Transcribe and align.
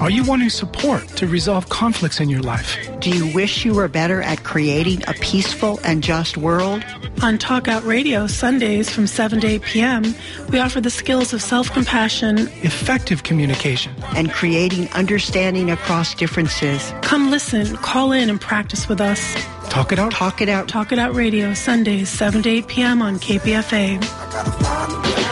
Are 0.00 0.10
you 0.10 0.22
wanting 0.24 0.50
support 0.50 1.08
to 1.16 1.26
resolve 1.26 1.68
conflicts 1.70 2.20
in 2.20 2.28
your 2.28 2.42
life? 2.42 2.76
Do 3.00 3.10
you 3.10 3.34
wish 3.34 3.64
you 3.64 3.74
were 3.74 3.88
better 3.88 4.20
at 4.22 4.44
creating 4.44 5.02
a 5.08 5.14
peaceful 5.14 5.80
and 5.82 6.02
just 6.02 6.36
world? 6.36 6.84
On 7.24 7.38
Talk 7.38 7.68
Out 7.68 7.82
Radio, 7.84 8.26
Sundays 8.26 8.90
from 8.90 9.06
7 9.06 9.40
to 9.40 9.46
8 9.46 9.62
p.m., 9.62 10.14
we 10.50 10.58
offer 10.58 10.82
the 10.82 10.90
skills 10.90 11.32
of 11.32 11.40
self 11.40 11.72
compassion, 11.72 12.36
effective 12.62 13.22
communication, 13.22 13.94
and 14.14 14.30
creating 14.30 14.92
understanding 14.92 15.70
across 15.70 16.14
differences. 16.14 16.92
Come 17.00 17.30
listen, 17.30 17.78
call 17.78 18.12
in, 18.12 18.28
and 18.28 18.38
practice 18.38 18.90
with 18.90 19.00
us. 19.00 19.34
Talk 19.70 19.90
It 19.90 19.98
Out. 19.98 20.12
Talk 20.12 20.42
It 20.42 20.50
Out. 20.50 20.68
Talk 20.68 20.92
It 20.92 20.98
Out 20.98 21.14
Radio, 21.14 21.54
Sundays, 21.54 22.10
7 22.10 22.42
to 22.42 22.50
8 22.50 22.68
p.m. 22.68 23.00
on 23.00 23.18
KPFA. 23.18 25.23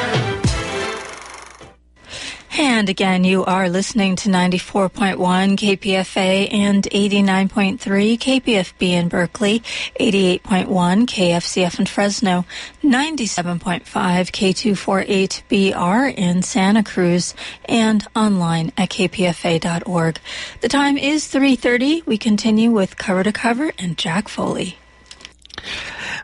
And 2.83 2.89
again, 2.89 3.23
you 3.23 3.45
are 3.45 3.69
listening 3.69 4.17
to 4.17 4.29
94.1 4.29 5.17
KPFA 5.17 6.53
and 6.53 6.83
89.3 6.83 7.79
KPFB 7.79 8.89
in 8.89 9.09
Berkeley, 9.09 9.61
88.1 10.01 10.67
KFCF 11.07 11.79
in 11.79 11.87
Fresno, 11.87 12.45
97.5 12.83 13.85
K248BR 13.85 16.13
in 16.13 16.43
Santa 16.43 16.83
Cruz, 16.83 17.37
and 17.67 18.05
online 18.17 18.73
at 18.77 18.91
kpfa.org. 18.91 20.19
The 20.61 20.69
time 20.69 20.99
is 20.99 21.33
3.30. 21.33 22.05
We 22.05 22.19
continue 22.19 22.73
with 22.73 22.97
Cover 22.97 23.23
to 23.23 23.31
Cover 23.31 23.71
and 23.79 23.97
Jack 23.97 24.27
Foley. 24.27 24.77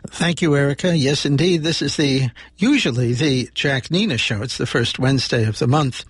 Thank 0.07 0.41
you, 0.41 0.55
Erica. 0.55 0.95
Yes, 0.95 1.25
indeed. 1.25 1.63
This 1.63 1.81
is 1.81 1.97
the 1.97 2.29
usually 2.57 3.13
the 3.13 3.49
Jack 3.53 3.91
Nina 3.91 4.17
show. 4.17 4.41
It's 4.41 4.57
the 4.57 4.65
first 4.65 4.97
Wednesday 4.97 5.45
of 5.45 5.59
the 5.59 5.67
month. 5.67 6.05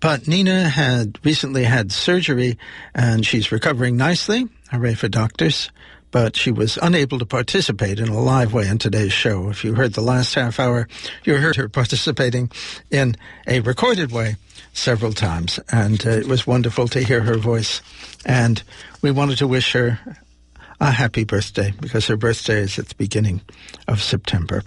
But 0.00 0.26
Nina 0.26 0.68
had 0.68 1.18
recently 1.24 1.64
had 1.64 1.92
surgery 1.92 2.58
and 2.94 3.24
she's 3.24 3.52
recovering 3.52 3.96
nicely. 3.96 4.48
Hooray 4.70 4.94
for 4.94 5.08
doctors. 5.08 5.70
But 6.10 6.36
she 6.36 6.50
was 6.50 6.78
unable 6.80 7.18
to 7.18 7.26
participate 7.26 8.00
in 8.00 8.08
a 8.08 8.18
live 8.18 8.54
way 8.54 8.66
in 8.66 8.78
today's 8.78 9.12
show. 9.12 9.50
If 9.50 9.62
you 9.62 9.74
heard 9.74 9.92
the 9.92 10.00
last 10.00 10.34
half 10.34 10.58
hour, 10.58 10.88
you 11.22 11.36
heard 11.36 11.56
her 11.56 11.68
participating 11.68 12.50
in 12.90 13.14
a 13.46 13.60
recorded 13.60 14.10
way 14.10 14.36
several 14.72 15.12
times. 15.12 15.60
And 15.70 16.04
uh, 16.06 16.10
it 16.10 16.26
was 16.26 16.46
wonderful 16.46 16.88
to 16.88 17.00
hear 17.00 17.20
her 17.20 17.36
voice. 17.36 17.82
And 18.24 18.62
we 19.02 19.10
wanted 19.10 19.38
to 19.38 19.46
wish 19.46 19.72
her 19.74 20.00
a 20.80 20.90
happy 20.90 21.24
birthday 21.24 21.72
because 21.80 22.06
her 22.06 22.16
birthday 22.16 22.60
is 22.60 22.78
at 22.78 22.88
the 22.88 22.94
beginning 22.94 23.40
of 23.86 24.02
September. 24.02 24.62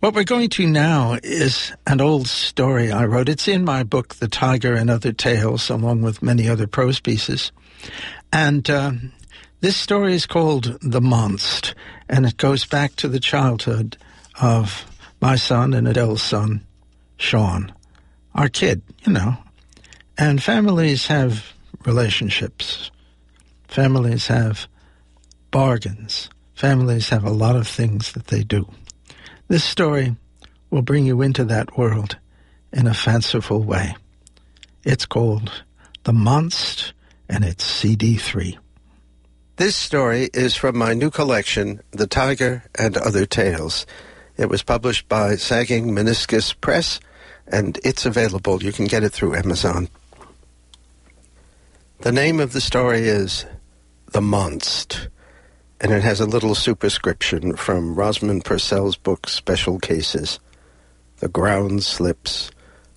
What 0.00 0.14
we're 0.14 0.24
going 0.24 0.50
to 0.50 0.66
now 0.66 1.18
is 1.22 1.72
an 1.86 2.00
old 2.00 2.26
story 2.26 2.90
I 2.90 3.04
wrote. 3.04 3.28
It's 3.28 3.48
in 3.48 3.64
my 3.64 3.82
book, 3.82 4.16
The 4.16 4.28
Tiger 4.28 4.74
and 4.74 4.90
Other 4.90 5.12
Tales, 5.12 5.70
along 5.70 6.02
with 6.02 6.22
many 6.22 6.48
other 6.48 6.66
prose 6.66 7.00
pieces. 7.00 7.52
And 8.32 8.68
uh, 8.68 8.92
this 9.60 9.76
story 9.76 10.14
is 10.14 10.26
called 10.26 10.78
The 10.82 11.00
Monst, 11.00 11.74
and 12.08 12.26
it 12.26 12.36
goes 12.36 12.64
back 12.64 12.96
to 12.96 13.08
the 13.08 13.20
childhood 13.20 13.96
of 14.40 14.86
my 15.20 15.36
son 15.36 15.72
and 15.74 15.88
Adele's 15.88 16.22
son, 16.22 16.64
Sean, 17.16 17.72
our 18.34 18.48
kid, 18.48 18.82
you 19.04 19.12
know. 19.12 19.36
And 20.16 20.42
families 20.42 21.06
have 21.06 21.52
relationships. 21.84 22.90
Families 23.68 24.26
have 24.28 24.68
bargains. 25.50 26.28
Families 26.54 27.08
have 27.10 27.24
a 27.24 27.30
lot 27.30 27.56
of 27.56 27.68
things 27.68 28.12
that 28.12 28.26
they 28.28 28.42
do. 28.42 28.68
This 29.48 29.64
story 29.64 30.16
will 30.70 30.82
bring 30.82 31.06
you 31.06 31.22
into 31.22 31.44
that 31.44 31.78
world 31.78 32.18
in 32.72 32.86
a 32.86 32.94
fanciful 32.94 33.62
way. 33.62 33.96
It's 34.84 35.06
called 35.06 35.64
The 36.04 36.12
Monst, 36.12 36.92
and 37.28 37.44
it's 37.44 37.64
CD3. 37.64 38.58
This 39.56 39.76
story 39.76 40.28
is 40.34 40.54
from 40.54 40.76
my 40.76 40.94
new 40.94 41.10
collection, 41.10 41.80
The 41.90 42.06
Tiger 42.06 42.64
and 42.78 42.96
Other 42.96 43.26
Tales. 43.26 43.86
It 44.36 44.48
was 44.48 44.62
published 44.62 45.08
by 45.08 45.36
Sagging 45.36 45.88
Meniscus 45.88 46.54
Press, 46.60 47.00
and 47.46 47.78
it's 47.84 48.06
available. 48.06 48.62
You 48.62 48.72
can 48.72 48.86
get 48.86 49.02
it 49.02 49.10
through 49.10 49.34
Amazon. 49.34 49.88
The 52.00 52.12
name 52.12 52.38
of 52.38 52.52
the 52.52 52.60
story 52.60 53.00
is 53.00 53.46
The 54.12 54.20
Monst 54.20 55.08
and 55.80 55.92
it 55.92 56.02
has 56.02 56.20
a 56.20 56.26
little 56.26 56.54
superscription 56.54 57.54
from 57.56 57.94
Rosamond 57.94 58.44
Purcell's 58.44 58.96
book 58.96 59.28
Special 59.28 59.78
Cases. 59.78 60.40
The 61.18 61.28
ground 61.28 61.84
slips 61.84 62.50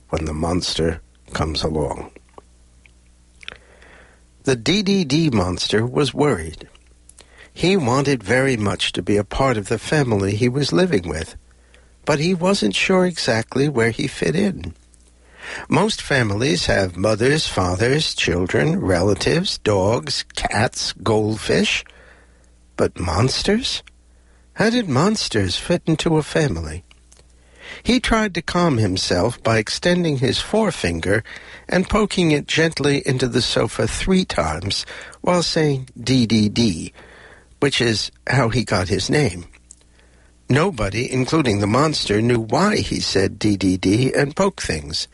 when 0.10 0.26
the 0.26 0.34
monster 0.34 1.02
comes 1.34 1.64
along. 1.64 2.12
The 4.44 4.56
DDD 4.56 5.32
monster 5.32 5.86
was 5.86 6.14
worried. 6.14 6.68
He 7.54 7.78
wanted 7.78 8.24
very 8.24 8.58
much 8.58 8.92
to 8.94 9.04
be 9.04 9.18
a 9.18 9.24
part 9.24 9.58
of 9.58 9.68
the 9.68 9.78
family 9.78 10.36
he 10.36 10.50
was 10.50 10.74
living 10.74 11.08
with, 11.08 11.36
but 12.06 12.20
he 12.20 12.34
wasn't 12.34 12.76
sure 12.76 13.06
exactly 13.06 13.70
where 13.70 13.92
he 13.92 14.08
fit 14.08 14.36
in. 14.36 14.74
Most 15.70 16.02
families 16.02 16.66
have 16.66 16.98
mothers, 16.98 17.48
fathers, 17.48 18.16
children, 18.16 18.80
relatives, 18.80 19.58
dogs, 19.60 20.24
cats, 20.36 20.94
goldfish, 20.94 21.84
but 22.78 23.00
monsters? 23.00 23.84
How 24.54 24.70
did 24.70 24.90
monsters 24.90 25.58
fit 25.58 25.82
into 25.86 26.18
a 26.18 26.24
family? 26.24 26.84
He 27.84 28.00
tried 28.00 28.36
to 28.36 28.42
calm 28.42 28.78
himself 28.78 29.42
by 29.42 29.58
extending 29.58 30.18
his 30.18 30.40
forefinger 30.40 31.24
and 31.70 31.90
poking 31.90 32.32
it 32.32 32.48
gently 32.48 33.02
into 33.06 33.28
the 33.28 33.42
sofa 33.42 33.88
three 33.88 34.26
times 34.26 34.86
while 35.22 35.44
saying 35.44 35.90
DDD, 36.00 36.92
which 37.60 37.82
is 37.82 38.12
how 38.28 38.50
he 38.50 38.64
got 38.64 38.90
his 38.90 39.10
name. 39.10 39.46
Nobody, 40.50 41.12
including 41.12 41.60
the 41.60 41.68
monster, 41.68 42.22
knew 42.22 42.40
why 42.40 42.78
he 42.78 43.00
said 43.00 43.40
DDD 43.40 44.14
and 44.14 44.36
poked 44.36 44.62
things. 44.62 45.08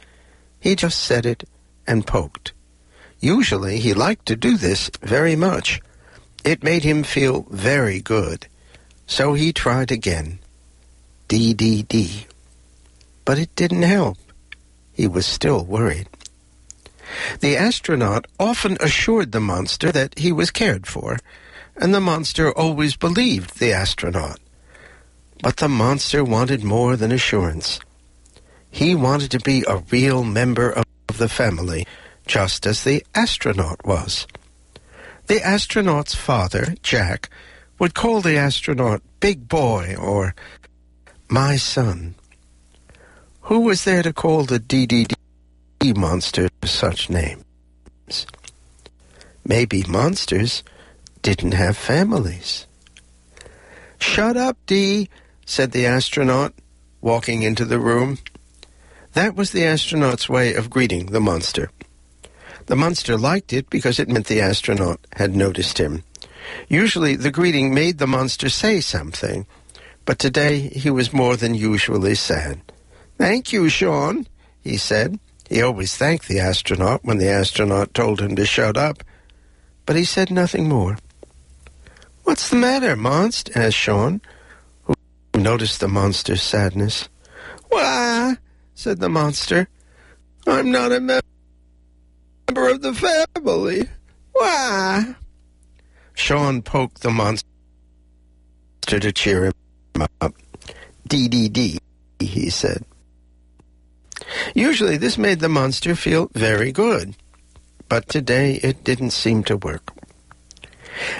He 0.59 0.75
just 0.75 0.99
said 0.99 1.25
it 1.27 1.43
and 1.85 2.07
poked. 2.07 2.53
Usually 3.19 3.79
he 3.79 3.93
liked 3.93 4.25
to 4.27 4.35
do 4.35 4.57
this 4.57 4.89
very 5.01 5.35
much. 5.35 5.79
It 6.43 6.63
made 6.63 6.83
him 6.83 7.03
feel 7.03 7.45
very 7.49 7.99
good. 7.99 8.47
So 9.05 9.33
he 9.33 9.53
tried 9.53 9.91
again. 9.91 10.39
DDD. 11.29 12.25
But 13.25 13.39
it 13.39 13.53
didn't 13.55 13.83
help. 13.83 14.17
He 14.93 15.07
was 15.07 15.25
still 15.25 15.63
worried. 15.63 16.07
The 17.39 17.55
astronaut 17.55 18.27
often 18.39 18.77
assured 18.79 19.31
the 19.31 19.39
monster 19.39 19.91
that 19.91 20.17
he 20.17 20.31
was 20.31 20.51
cared 20.51 20.87
for, 20.87 21.17
and 21.75 21.93
the 21.93 22.01
monster 22.01 22.51
always 22.51 22.95
believed 22.95 23.59
the 23.59 23.71
astronaut. 23.73 24.39
But 25.41 25.57
the 25.57 25.69
monster 25.69 26.23
wanted 26.23 26.63
more 26.63 26.95
than 26.95 27.11
assurance. 27.11 27.79
He 28.69 28.95
wanted 28.95 29.31
to 29.31 29.39
be 29.39 29.63
a 29.67 29.83
real 29.91 30.23
member 30.23 30.71
of 30.71 30.85
the 31.17 31.29
family, 31.29 31.85
just 32.25 32.65
as 32.65 32.83
the 32.83 33.05
astronaut 33.15 33.85
was. 33.85 34.27
The 35.27 35.45
astronaut's 35.45 36.15
father, 36.15 36.75
Jack, 36.81 37.29
would 37.79 37.93
call 37.93 38.21
the 38.21 38.37
astronaut 38.37 39.01
Big 39.19 39.49
Boy 39.49 39.93
or 39.99 40.33
My 41.27 41.57
Son. 41.57 42.15
Who 43.41 43.59
was 43.59 43.83
there 43.83 44.03
to 44.03 44.13
call 44.13 44.43
the 44.43 44.59
DDD 44.59 45.15
monster 45.97 46.47
such 46.63 47.09
names? 47.09 47.43
Maybe 49.43 49.83
monsters 49.83 50.63
didn't 51.21 51.53
have 51.53 51.75
families. 51.75 52.65
Shut 53.99 54.37
up, 54.37 54.57
D, 54.65 55.09
said 55.45 55.73
the 55.73 55.85
astronaut, 55.85 56.53
walking 57.01 57.43
into 57.43 57.65
the 57.65 57.79
room. 57.79 58.17
That 59.11 59.35
was 59.35 59.51
the 59.51 59.65
astronaut's 59.65 60.29
way 60.29 60.53
of 60.53 60.69
greeting 60.69 61.07
the 61.07 61.19
monster. 61.19 61.69
The 62.67 62.75
monster 62.75 63.17
liked 63.17 63.53
it 63.53 63.69
because 63.69 63.97
it 63.97 64.09
meant 64.09 64.27
the 64.27 64.41
astronaut 64.41 64.99
had 65.13 65.35
noticed 65.35 65.77
him. 65.77 66.03
Usually 66.67 67.15
the 67.15 67.31
greeting 67.31 67.73
made 67.73 67.97
the 67.97 68.07
monster 68.07 68.49
say 68.49 68.81
something, 68.81 69.47
but 70.03 70.19
today 70.19 70.59
he 70.59 70.89
was 70.89 71.13
more 71.13 71.37
than 71.37 71.55
usually 71.55 72.15
sad. 72.15 72.59
Thank 73.17 73.53
you, 73.53 73.69
Sean, 73.69 74.27
he 74.61 74.75
said. 74.75 75.17
He 75.49 75.61
always 75.61 75.95
thanked 75.95 76.27
the 76.27 76.41
astronaut 76.41 77.05
when 77.05 77.19
the 77.19 77.29
astronaut 77.29 77.93
told 77.93 78.19
him 78.19 78.35
to 78.35 78.45
shut 78.45 78.75
up, 78.75 79.01
but 79.85 79.95
he 79.95 80.03
said 80.03 80.29
nothing 80.29 80.67
more. 80.67 80.97
What's 82.23 82.49
the 82.49 82.57
matter, 82.57 82.97
Monst? 82.97 83.55
asked 83.55 83.77
Sean, 83.77 84.19
who 84.83 84.93
noticed 85.35 85.79
the 85.79 85.87
monster's 85.87 86.43
sadness. 86.43 87.07
Why, 87.69 88.35
said 88.75 88.99
the 88.99 89.07
monster, 89.07 89.69
I'm 90.45 90.69
not 90.69 90.91
a 90.91 90.99
member 90.99 91.21
of 92.49 92.81
the 92.81 92.93
family. 92.93 93.87
Why? 94.31 95.15
Sean 96.13 96.61
poked 96.61 97.01
the 97.01 97.11
monster 97.11 97.45
to 98.87 99.11
cheer 99.11 99.45
him 99.45 99.53
up. 100.21 100.33
DDD, 101.07 101.77
he 102.19 102.49
said. 102.49 102.83
Usually 104.53 104.97
this 104.97 105.17
made 105.17 105.39
the 105.39 105.49
monster 105.49 105.95
feel 105.95 106.29
very 106.33 106.71
good, 106.71 107.15
but 107.87 108.09
today 108.09 108.55
it 108.63 108.83
didn't 108.83 109.11
seem 109.11 109.43
to 109.45 109.57
work. 109.57 109.91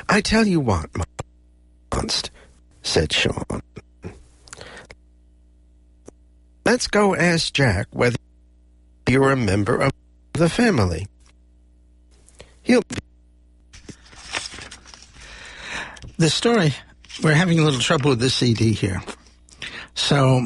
I 0.10 0.22
tell 0.22 0.48
you 0.48 0.60
what, 0.60 0.90
monster, 1.94 2.32
said 2.82 3.14
Sean. 3.14 3.62
Let's 6.66 6.88
go 6.88 7.16
ask 7.16 7.54
Jack 7.54 7.88
whether 7.92 8.18
you're 9.08 9.32
a 9.32 9.38
member 9.38 9.78
of 9.78 9.92
the 10.34 10.50
family. 10.50 11.08
He'll 12.68 12.82
be. 12.82 12.98
The 16.18 16.30
story, 16.30 16.74
we're 17.24 17.34
having 17.34 17.60
a 17.60 17.64
little 17.64 17.80
trouble 17.80 18.10
with 18.10 18.20
the 18.20 18.30
CD 18.30 18.74
here. 18.74 19.02
So 19.96 20.46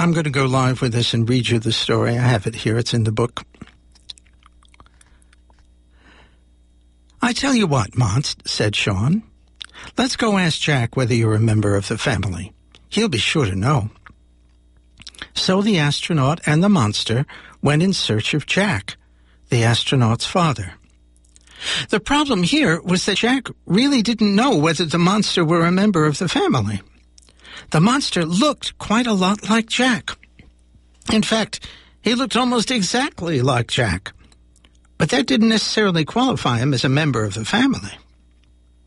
I'm 0.00 0.12
going 0.12 0.24
to 0.24 0.30
go 0.30 0.46
live 0.46 0.82
with 0.82 0.92
this 0.92 1.14
and 1.14 1.28
read 1.28 1.48
you 1.48 1.60
the 1.60 1.70
story. 1.70 2.18
I 2.18 2.22
have 2.22 2.48
it 2.48 2.56
here, 2.56 2.76
it's 2.76 2.92
in 2.92 3.04
the 3.04 3.12
book. 3.12 3.44
I 7.22 7.32
tell 7.32 7.54
you 7.54 7.68
what, 7.68 7.92
Monst, 7.92 8.48
said 8.48 8.74
Sean. 8.74 9.22
Let's 9.96 10.16
go 10.16 10.38
ask 10.38 10.60
Jack 10.60 10.96
whether 10.96 11.14
you're 11.14 11.36
a 11.36 11.40
member 11.40 11.76
of 11.76 11.86
the 11.86 11.98
family. 11.98 12.52
He'll 12.88 13.08
be 13.08 13.18
sure 13.18 13.46
to 13.46 13.54
know. 13.54 13.90
So 15.34 15.62
the 15.62 15.78
astronaut 15.78 16.40
and 16.46 16.64
the 16.64 16.68
monster 16.68 17.26
went 17.62 17.84
in 17.84 17.92
search 17.92 18.34
of 18.34 18.44
Jack, 18.44 18.96
the 19.50 19.62
astronaut's 19.62 20.26
father. 20.26 20.72
The 21.90 22.00
problem 22.00 22.42
here 22.42 22.80
was 22.82 23.06
that 23.06 23.18
Jack 23.18 23.48
really 23.66 24.02
didn't 24.02 24.34
know 24.34 24.56
whether 24.56 24.84
the 24.84 24.98
monster 24.98 25.44
were 25.44 25.64
a 25.64 25.72
member 25.72 26.06
of 26.06 26.18
the 26.18 26.28
family. 26.28 26.80
The 27.70 27.80
monster 27.80 28.24
looked 28.24 28.78
quite 28.78 29.06
a 29.06 29.12
lot 29.12 29.48
like 29.48 29.66
Jack. 29.66 30.10
In 31.12 31.22
fact, 31.22 31.68
he 32.02 32.14
looked 32.14 32.36
almost 32.36 32.70
exactly 32.70 33.42
like 33.42 33.68
Jack. 33.68 34.12
But 34.98 35.10
that 35.10 35.26
didn't 35.26 35.48
necessarily 35.48 36.04
qualify 36.04 36.58
him 36.58 36.74
as 36.74 36.84
a 36.84 36.88
member 36.88 37.24
of 37.24 37.34
the 37.34 37.44
family. 37.44 37.92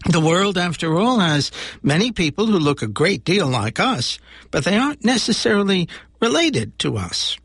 The 0.07 0.21
world, 0.21 0.57
after 0.57 0.97
all, 0.99 1.19
has 1.19 1.51
many 1.81 2.11
people 2.11 2.45
who 2.45 2.59
look 2.59 2.81
a 2.81 2.87
great 2.87 3.23
deal 3.23 3.47
like 3.47 3.79
us, 3.79 4.19
but 4.51 4.63
they 4.63 4.77
aren't 4.77 5.03
necessarily 5.03 5.89
related 6.21 6.77
to 6.79 6.97
us. 6.97 7.37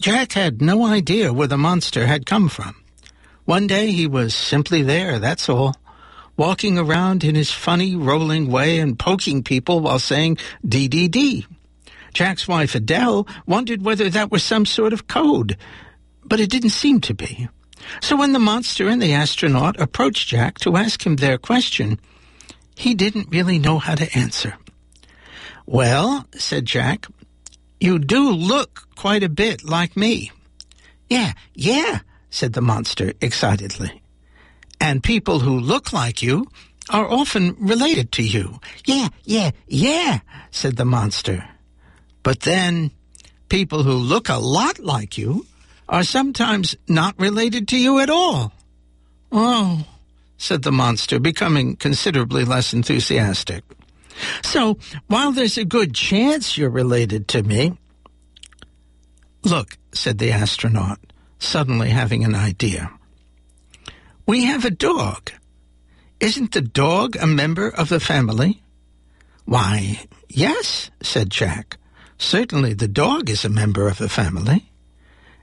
Jack 0.00 0.32
had 0.32 0.60
no 0.60 0.84
idea 0.84 1.32
where 1.32 1.46
the 1.46 1.56
monster 1.56 2.06
had 2.06 2.26
come 2.26 2.48
from. 2.48 2.74
One 3.44 3.66
day 3.66 3.90
he 3.90 4.06
was 4.06 4.34
simply 4.34 4.82
there, 4.82 5.18
that's 5.18 5.48
all, 5.48 5.74
walking 6.36 6.78
around 6.78 7.24
in 7.24 7.34
his 7.34 7.50
funny, 7.50 7.96
rolling 7.96 8.50
way 8.50 8.78
and 8.78 8.98
poking 8.98 9.42
people 9.42 9.80
while 9.80 9.98
saying 9.98 10.38
DDD. 10.66 11.46
Jack's 12.12 12.48
wife 12.48 12.74
Adele 12.74 13.26
wondered 13.46 13.82
whether 13.82 14.10
that 14.10 14.30
was 14.30 14.42
some 14.42 14.66
sort 14.66 14.92
of 14.92 15.06
code, 15.06 15.56
but 16.24 16.40
it 16.40 16.50
didn't 16.50 16.70
seem 16.70 17.00
to 17.02 17.14
be. 17.14 17.48
So 18.00 18.16
when 18.16 18.32
the 18.32 18.38
monster 18.38 18.88
and 18.88 19.00
the 19.00 19.14
astronaut 19.14 19.80
approached 19.80 20.28
Jack 20.28 20.58
to 20.60 20.76
ask 20.76 21.04
him 21.04 21.16
their 21.16 21.38
question, 21.38 22.00
he 22.74 22.94
didn't 22.94 23.30
really 23.30 23.58
know 23.58 23.78
how 23.78 23.94
to 23.94 24.18
answer. 24.18 24.56
Well, 25.66 26.26
said 26.34 26.66
Jack, 26.66 27.06
you 27.80 27.98
do 27.98 28.30
look 28.30 28.88
quite 28.96 29.22
a 29.22 29.28
bit 29.28 29.64
like 29.64 29.96
me. 29.96 30.30
Yeah, 31.08 31.32
yeah, 31.54 32.00
said 32.30 32.52
the 32.52 32.62
monster 32.62 33.12
excitedly. 33.20 34.02
And 34.80 35.02
people 35.02 35.40
who 35.40 35.58
look 35.58 35.92
like 35.92 36.22
you 36.22 36.46
are 36.88 37.10
often 37.10 37.56
related 37.58 38.12
to 38.12 38.22
you. 38.22 38.60
Yeah, 38.86 39.08
yeah, 39.24 39.50
yeah, 39.66 40.20
said 40.50 40.76
the 40.76 40.84
monster. 40.84 41.44
But 42.22 42.40
then 42.40 42.90
people 43.48 43.82
who 43.82 43.94
look 43.94 44.28
a 44.28 44.38
lot 44.38 44.78
like 44.78 45.18
you 45.18 45.46
are 45.88 46.04
sometimes 46.04 46.76
not 46.88 47.18
related 47.18 47.68
to 47.68 47.78
you 47.78 47.98
at 47.98 48.10
all. 48.10 48.52
Oh, 49.32 49.86
said 50.38 50.62
the 50.62 50.72
monster, 50.72 51.18
becoming 51.18 51.76
considerably 51.76 52.44
less 52.44 52.72
enthusiastic. 52.72 53.62
So, 54.42 54.78
while 55.06 55.32
there's 55.32 55.58
a 55.58 55.64
good 55.64 55.94
chance 55.94 56.56
you're 56.56 56.70
related 56.70 57.28
to 57.28 57.42
me. 57.42 57.76
Look, 59.42 59.78
said 59.92 60.18
the 60.18 60.32
astronaut, 60.32 60.98
suddenly 61.40 61.88
having 61.88 62.24
an 62.24 62.34
idea. 62.34 62.92
We 64.26 64.44
have 64.44 64.64
a 64.64 64.70
dog. 64.70 65.32
Isn't 66.20 66.52
the 66.52 66.60
dog 66.60 67.16
a 67.16 67.26
member 67.26 67.68
of 67.68 67.88
the 67.88 67.98
family? 67.98 68.62
Why, 69.44 70.06
yes, 70.28 70.90
said 71.02 71.30
Jack. 71.30 71.78
Certainly 72.18 72.74
the 72.74 72.86
dog 72.86 73.28
is 73.30 73.44
a 73.44 73.48
member 73.48 73.88
of 73.88 73.98
the 73.98 74.08
family. 74.08 74.70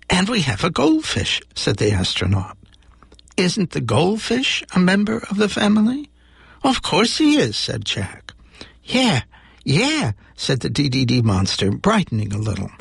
And 0.09 0.29
we 0.29 0.41
have 0.41 0.63
a 0.63 0.69
goldfish, 0.69 1.41
said 1.55 1.77
the 1.77 1.91
astronaut. 1.91 2.57
Isn't 3.35 3.71
the 3.71 3.81
goldfish 3.81 4.63
a 4.73 4.79
member 4.79 5.17
of 5.29 5.37
the 5.37 5.49
family? 5.49 6.09
Of 6.63 6.81
course 6.81 7.17
he 7.17 7.37
is, 7.37 7.57
said 7.57 7.83
Jack. 7.83 8.33
Yeah, 8.83 9.23
yeah, 9.65 10.13
said 10.35 10.61
the 10.61 10.69
DDD 10.69 11.23
monster, 11.23 11.71
brightening 11.71 12.31
a 12.31 12.37
little. 12.37 12.71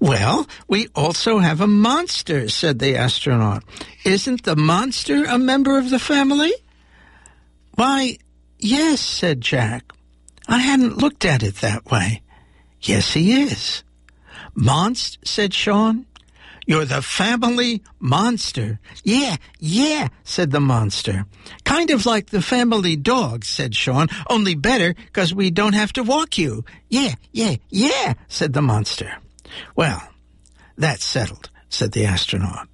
Well, 0.00 0.46
we 0.66 0.88
also 0.94 1.38
have 1.38 1.60
a 1.60 1.66
monster, 1.66 2.48
said 2.48 2.78
the 2.78 2.96
astronaut. 2.96 3.64
Isn't 4.04 4.44
the 4.44 4.56
monster 4.56 5.24
a 5.24 5.38
member 5.38 5.78
of 5.78 5.90
the 5.90 5.98
family? 5.98 6.52
Why, 7.74 8.18
yes, 8.58 9.00
said 9.00 9.40
Jack. 9.40 9.92
I 10.48 10.58
hadn't 10.58 10.98
looked 10.98 11.24
at 11.24 11.42
it 11.42 11.56
that 11.56 11.90
way. 11.90 12.22
Yes, 12.80 13.12
he 13.12 13.42
is. 13.42 13.84
Monst, 14.56 15.18
said 15.24 15.52
Sean. 15.52 16.06
You're 16.66 16.84
the 16.84 17.00
family 17.00 17.82
monster. 17.98 18.78
Yeah, 19.02 19.36
yeah, 19.58 20.08
said 20.24 20.50
the 20.50 20.60
monster. 20.60 21.24
Kind 21.64 21.90
of 21.90 22.04
like 22.04 22.28
the 22.28 22.42
family 22.42 22.94
dog, 22.94 23.46
said 23.46 23.74
Sean, 23.74 24.08
only 24.28 24.54
better 24.54 24.92
because 24.92 25.32
we 25.32 25.50
don't 25.50 25.72
have 25.72 25.94
to 25.94 26.02
walk 26.02 26.36
you. 26.36 26.66
Yeah, 26.90 27.14
yeah, 27.32 27.56
yeah, 27.70 28.12
said 28.28 28.52
the 28.52 28.60
monster. 28.60 29.16
Well, 29.74 30.02
that's 30.76 31.04
settled, 31.04 31.50
said 31.68 31.92
the 31.92 32.06
astronaut. 32.06 32.68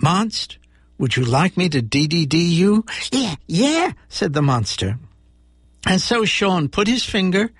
Monst, 0.00 0.56
would 0.98 1.16
you 1.16 1.24
like 1.24 1.56
me 1.56 1.68
to 1.68 1.82
DDD 1.82 2.34
you? 2.34 2.84
Yeah, 3.10 3.34
yeah, 3.46 3.92
said 4.08 4.32
the 4.32 4.42
monster. 4.42 4.98
And 5.86 6.00
so 6.00 6.24
Sean 6.24 6.68
put 6.68 6.86
his 6.86 7.04
finger 7.04 7.50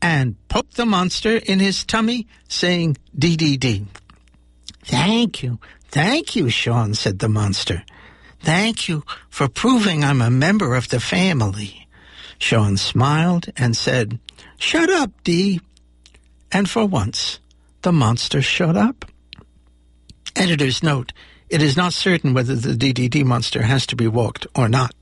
and 0.00 0.36
poked 0.48 0.76
the 0.76 0.86
monster 0.86 1.36
in 1.36 1.58
his 1.58 1.84
tummy, 1.84 2.26
saying 2.48 2.96
DDD. 3.16 3.86
Thank 4.84 5.42
you, 5.42 5.58
thank 5.88 6.34
you, 6.34 6.48
Sean, 6.48 6.94
said 6.94 7.18
the 7.18 7.28
monster. 7.28 7.84
Thank 8.40 8.88
you 8.88 9.04
for 9.28 9.48
proving 9.48 10.04
I'm 10.04 10.22
a 10.22 10.30
member 10.30 10.74
of 10.74 10.88
the 10.88 11.00
family. 11.00 11.88
Sean 12.38 12.76
smiled 12.76 13.46
and 13.56 13.76
said, 13.76 14.18
Shut 14.58 14.88
up, 14.88 15.10
Dee. 15.24 15.60
And 16.50 16.70
for 16.70 16.86
once, 16.86 17.40
the 17.82 17.92
monster 17.92 18.42
shut 18.42 18.76
up. 18.76 19.04
Editor's 20.36 20.82
note, 20.82 21.12
it 21.48 21.62
is 21.62 21.76
not 21.76 21.92
certain 21.92 22.34
whether 22.34 22.54
the 22.54 22.74
DDD 22.74 23.24
monster 23.24 23.62
has 23.62 23.86
to 23.86 23.96
be 23.96 24.06
walked 24.06 24.46
or 24.54 24.68
not. 24.68 24.94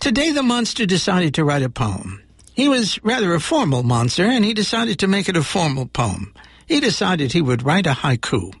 Today 0.00 0.32
the 0.32 0.42
monster 0.42 0.86
decided 0.86 1.34
to 1.34 1.44
write 1.44 1.62
a 1.62 1.68
poem. 1.68 2.22
He 2.54 2.68
was 2.68 3.02
rather 3.02 3.34
a 3.34 3.40
formal 3.40 3.82
monster, 3.82 4.24
and 4.24 4.44
he 4.44 4.54
decided 4.54 4.98
to 5.00 5.06
make 5.06 5.28
it 5.28 5.36
a 5.36 5.42
formal 5.42 5.86
poem. 5.86 6.34
He 6.66 6.80
decided 6.80 7.32
he 7.32 7.42
would 7.42 7.62
write 7.62 7.86
a 7.86 7.92
haiku. 7.92 8.54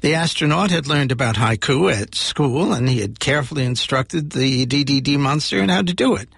The 0.00 0.14
astronaut 0.14 0.70
had 0.70 0.86
learned 0.86 1.12
about 1.12 1.36
haiku 1.36 1.92
at 1.92 2.14
school, 2.14 2.72
and 2.72 2.88
he 2.88 3.00
had 3.00 3.20
carefully 3.20 3.64
instructed 3.64 4.30
the 4.30 4.66
DDD 4.66 5.18
monster 5.18 5.62
in 5.62 5.68
how 5.68 5.82
to 5.82 5.94
do 5.94 6.16
it. 6.16 6.28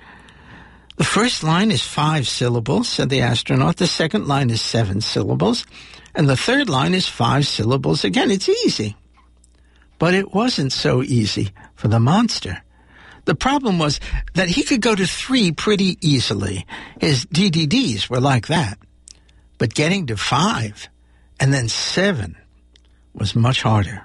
The 0.97 1.05
first 1.05 1.43
line 1.43 1.71
is 1.71 1.83
five 1.83 2.29
syllables, 2.29 2.89
said 2.89 3.09
the 3.09 3.23
astronaut. 3.23 3.77
The 3.77 3.87
second 3.87 4.29
line 4.29 4.51
is 4.51 4.63
seven 4.63 5.01
syllables. 5.01 5.67
And 6.15 6.29
the 6.29 6.37
third 6.37 6.69
line 6.69 6.95
is 6.95 7.09
five 7.09 7.47
syllables 7.47 8.05
again. 8.05 8.31
It's 8.31 8.49
easy. 8.49 8.97
But 9.99 10.15
it 10.15 10.33
wasn't 10.33 10.73
so 10.73 11.03
easy 11.03 11.51
for 11.75 11.89
the 11.89 11.99
monster. 11.99 12.63
The 13.25 13.35
problem 13.35 13.79
was 13.79 14.01
that 14.35 14.49
he 14.49 14.63
could 14.63 14.81
go 14.81 14.95
to 14.95 15.07
three 15.07 15.51
pretty 15.51 15.99
easily. 16.01 16.67
His 17.01 17.25
DDDs 17.27 18.09
were 18.09 18.21
like 18.21 18.47
that. 18.47 18.79
But 19.59 19.75
getting 19.75 20.07
to 20.07 20.17
five 20.17 20.89
and 21.41 21.53
then 21.53 21.69
seven 21.69 22.37
was 23.15 23.35
much 23.35 23.63
harder. 23.63 24.03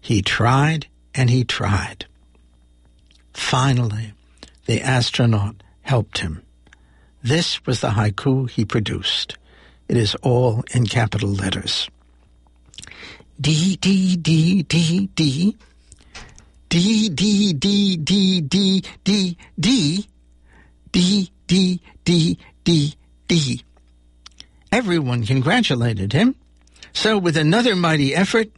He 0.00 0.22
tried 0.22 0.86
and 1.14 1.28
he 1.28 1.44
tried. 1.44 2.06
Finally, 3.34 4.12
the 4.66 4.80
astronaut 4.82 5.62
helped 5.88 6.18
him. 6.18 6.42
This 7.22 7.64
was 7.64 7.80
the 7.80 7.88
haiku 7.88 8.48
he 8.48 8.64
produced. 8.66 9.38
It 9.88 9.96
is 9.96 10.14
all 10.16 10.62
in 10.74 10.86
capital 10.86 11.30
letters. 11.30 11.88
D, 13.40 13.76
D, 13.76 14.16
D, 14.16 14.62
D, 14.64 15.08
D. 15.14 15.56
D, 16.68 17.08
D, 17.08 17.54
D, 17.54 17.96
D, 17.96 18.40
D, 18.42 18.80
D, 19.02 19.36
D. 19.58 20.06
D, 20.92 21.30
D, 21.46 21.80
D, 22.04 22.38
D, 22.64 22.94
D. 23.26 23.62
Everyone 24.70 25.24
congratulated 25.24 26.12
him. 26.12 26.34
So, 26.92 27.16
with 27.16 27.38
another 27.38 27.74
mighty 27.74 28.14
effort, 28.14 28.48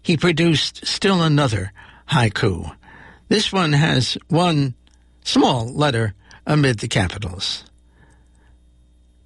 he 0.00 0.16
produced 0.16 0.86
still 0.86 1.22
another 1.22 1.72
haiku. 2.10 2.72
This 3.28 3.52
one 3.52 3.72
has 3.72 4.16
one 4.28 4.74
small 5.24 5.66
letter 5.66 6.14
amid 6.50 6.80
the 6.80 6.88
capitals. 6.88 7.62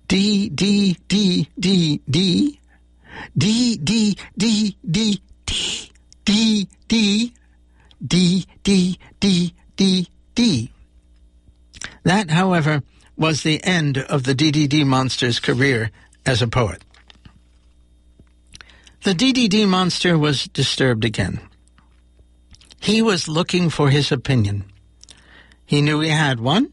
D, 0.08 0.50
D, 0.50 0.98
D, 1.08 1.48
D, 1.58 2.02
D. 2.08 2.60
D, 3.36 3.76
D, 3.78 4.16
D, 4.36 4.76
D, 4.84 5.20
D, 5.40 5.90
D, 6.24 6.68
D, 6.86 7.32
D, 8.06 8.46
D, 8.62 8.98
D, 9.20 9.54
D, 9.76 10.08
D. 10.34 10.70
That, 12.02 12.30
however, 12.30 12.82
was 13.16 13.42
the 13.42 13.64
end 13.64 13.96
of 13.96 14.24
the 14.24 14.34
DDD 14.34 14.84
monster's 14.84 15.40
career 15.40 15.90
as 16.26 16.42
a 16.42 16.48
poet. 16.48 16.82
The 19.04 19.14
DDD 19.14 19.66
monster 19.66 20.18
was 20.18 20.44
disturbed 20.44 21.06
again. 21.06 21.40
He 22.80 23.00
was 23.00 23.28
looking 23.28 23.70
for 23.70 23.88
his 23.88 24.12
opinion. 24.12 24.64
He 25.64 25.80
knew 25.80 26.00
he 26.00 26.10
had 26.10 26.40
one, 26.40 26.72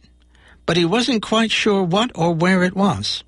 but 0.66 0.78
he 0.78 0.86
wasn't 0.86 1.22
quite 1.22 1.52
sure 1.52 1.84
what 1.84 2.12
or 2.16 2.34
where 2.34 2.64
it 2.64 2.76
was. 2.76 3.24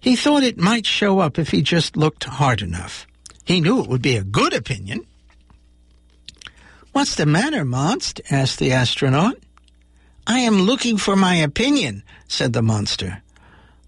He 0.00 0.16
thought 0.16 0.42
it 0.42 0.58
might 0.58 0.86
show 0.86 1.18
up 1.18 1.38
if 1.38 1.50
he 1.50 1.62
just 1.62 1.96
looked 1.96 2.24
hard 2.24 2.62
enough. 2.62 3.06
He 3.44 3.60
knew 3.60 3.80
it 3.80 3.88
would 3.88 4.02
be 4.02 4.16
a 4.16 4.24
good 4.24 4.52
opinion. 4.52 5.06
What's 6.92 7.14
the 7.14 7.26
matter, 7.26 7.64
Monst? 7.64 8.20
asked 8.30 8.58
the 8.58 8.72
astronaut. 8.72 9.36
I 10.26 10.40
am 10.40 10.62
looking 10.62 10.98
for 10.98 11.16
my 11.16 11.36
opinion, 11.36 12.02
said 12.28 12.52
the 12.52 12.62
monster. 12.62 13.22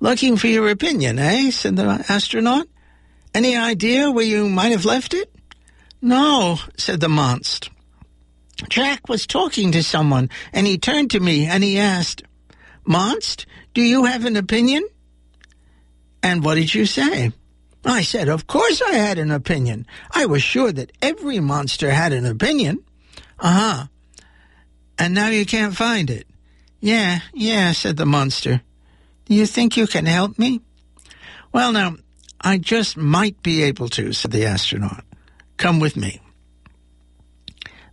Looking 0.00 0.36
for 0.36 0.46
your 0.46 0.70
opinion, 0.70 1.18
eh? 1.18 1.50
said 1.50 1.76
the 1.76 2.04
astronaut. 2.08 2.66
Any 3.34 3.56
idea 3.56 4.10
where 4.10 4.24
you 4.24 4.48
might 4.48 4.72
have 4.72 4.84
left 4.84 5.12
it? 5.12 5.30
No, 6.00 6.58
said 6.78 7.00
the 7.00 7.08
monst. 7.08 7.68
Jack 8.68 9.08
was 9.08 9.26
talking 9.26 9.72
to 9.72 9.82
someone, 9.82 10.30
and 10.52 10.66
he 10.66 10.78
turned 10.78 11.10
to 11.10 11.20
me 11.20 11.46
and 11.46 11.62
he 11.62 11.78
asked, 11.78 12.22
Monst, 12.86 13.46
do 13.74 13.82
you 13.82 14.04
have 14.04 14.24
an 14.24 14.36
opinion? 14.36 14.86
And 16.22 16.44
what 16.44 16.56
did 16.56 16.74
you 16.74 16.86
say? 16.86 17.32
I 17.84 18.02
said, 18.02 18.28
Of 18.28 18.46
course 18.46 18.82
I 18.82 18.94
had 18.94 19.18
an 19.18 19.30
opinion. 19.30 19.86
I 20.10 20.26
was 20.26 20.42
sure 20.42 20.72
that 20.72 20.92
every 21.00 21.40
monster 21.40 21.90
had 21.90 22.12
an 22.12 22.26
opinion. 22.26 22.84
Uh 23.38 23.52
huh. 23.52 23.86
And 24.98 25.14
now 25.14 25.28
you 25.28 25.46
can't 25.46 25.74
find 25.74 26.10
it. 26.10 26.26
Yeah, 26.80 27.20
yeah, 27.32 27.72
said 27.72 27.96
the 27.96 28.06
monster. 28.06 28.62
Do 29.26 29.34
you 29.34 29.46
think 29.46 29.76
you 29.76 29.86
can 29.86 30.06
help 30.06 30.38
me? 30.38 30.60
Well, 31.52 31.72
now, 31.72 31.96
I 32.40 32.58
just 32.58 32.96
might 32.96 33.42
be 33.42 33.62
able 33.62 33.88
to, 33.90 34.12
said 34.12 34.30
the 34.30 34.46
astronaut. 34.46 35.04
Come 35.56 35.80
with 35.80 35.96
me. 35.96 36.20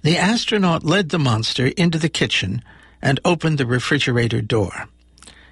The 0.04 0.18
astronaut 0.18 0.84
led 0.84 1.10
the 1.10 1.20
monster 1.20 1.68
into 1.68 1.98
the 1.98 2.10
kitchen 2.10 2.64
and 3.02 3.20
opened 3.24 3.58
the 3.58 3.66
refrigerator 3.66 4.42
door. 4.42 4.88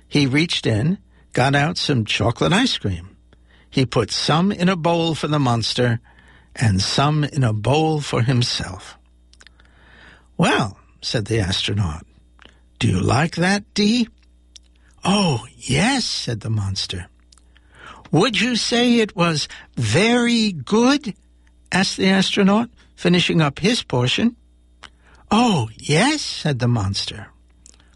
He 0.07 0.25
reached 0.25 0.65
in, 0.65 0.97
got 1.33 1.55
out 1.55 1.77
some 1.77 2.05
chocolate 2.05 2.53
ice 2.53 2.77
cream. 2.77 3.17
He 3.69 3.85
put 3.85 4.11
some 4.11 4.51
in 4.51 4.69
a 4.69 4.75
bowl 4.75 5.15
for 5.15 5.27
the 5.27 5.39
monster 5.39 5.99
and 6.55 6.81
some 6.81 7.23
in 7.23 7.43
a 7.43 7.53
bowl 7.53 7.99
for 7.99 8.21
himself. 8.21 8.97
Well, 10.37 10.79
said 11.01 11.25
the 11.25 11.39
astronaut, 11.39 12.05
do 12.79 12.87
you 12.87 12.99
like 12.99 13.35
that, 13.35 13.73
Dee? 13.73 14.07
Oh, 15.03 15.45
yes, 15.55 16.05
said 16.05 16.41
the 16.41 16.49
monster. 16.49 17.07
Would 18.11 18.39
you 18.39 18.55
say 18.55 18.99
it 18.99 19.15
was 19.15 19.47
very 19.75 20.51
good? 20.51 21.13
asked 21.71 21.97
the 21.97 22.07
astronaut, 22.07 22.69
finishing 22.95 23.41
up 23.41 23.59
his 23.59 23.83
portion. 23.83 24.35
Oh, 25.29 25.69
yes, 25.75 26.21
said 26.21 26.59
the 26.59 26.67
monster. 26.67 27.27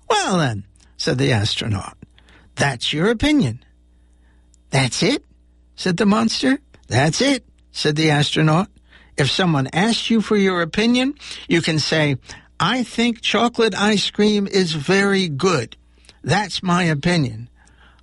Well, 0.10 0.38
then, 0.40 0.66
said 0.98 1.18
the 1.18 1.32
astronaut, 1.32 1.98
that's 2.56 2.92
your 2.92 3.10
opinion. 3.10 3.64
That's 4.70 5.02
it, 5.04 5.24
said 5.76 5.98
the 5.98 6.06
monster. 6.06 6.60
That's 6.88 7.22
it, 7.22 7.46
said 7.72 7.96
the 7.96 8.10
astronaut. 8.10 8.70
If 9.18 9.30
someone 9.30 9.68
asks 9.74 10.10
you 10.10 10.22
for 10.22 10.38
your 10.38 10.62
opinion, 10.62 11.16
you 11.48 11.62
can 11.62 11.80
say, 11.80 12.18
I 12.60 12.84
think 12.84 13.22
chocolate 13.22 13.80
ice 13.80 14.10
cream 14.12 14.48
is 14.48 14.74
very 14.74 15.30
good. 15.30 15.78
That's 16.24 16.62
my 16.62 16.84
opinion. 16.84 17.50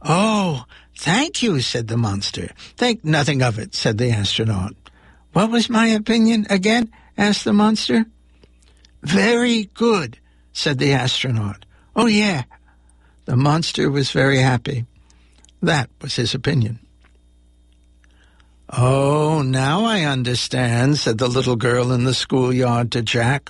Oh, 0.01 0.65
thank 0.97 1.43
you, 1.43 1.61
said 1.61 1.89
the 1.89 1.97
monster. 1.97 2.51
Think 2.77 3.05
nothing 3.05 3.43
of 3.43 3.59
it, 3.59 3.75
said 3.75 3.99
the 3.99 4.11
astronaut. 4.11 4.75
What 5.33 5.51
was 5.51 5.69
my 5.69 5.89
opinion 5.89 6.47
again? 6.49 6.91
asked 7.19 7.45
the 7.45 7.53
monster. 7.53 8.07
Very 9.03 9.65
good, 9.75 10.19
said 10.53 10.79
the 10.79 10.93
astronaut. 10.95 11.65
Oh, 11.97 12.07
yeah. 12.07 12.45
The 13.25 13.37
monster 13.37 13.91
was 13.91 14.12
very 14.12 14.38
happy. 14.38 14.85
That 15.62 15.91
was 16.00 16.15
his 16.15 16.35
opinion. 16.35 16.79
Oh, 18.69 19.43
now 19.43 19.85
I 19.85 20.03
understand, 20.03 20.99
said 20.99 21.19
the 21.19 21.29
little 21.29 21.57
girl 21.57 21.93
in 21.93 22.05
the 22.05 22.12
schoolyard 22.12 22.93
to 22.93 23.03
Jack. 23.03 23.49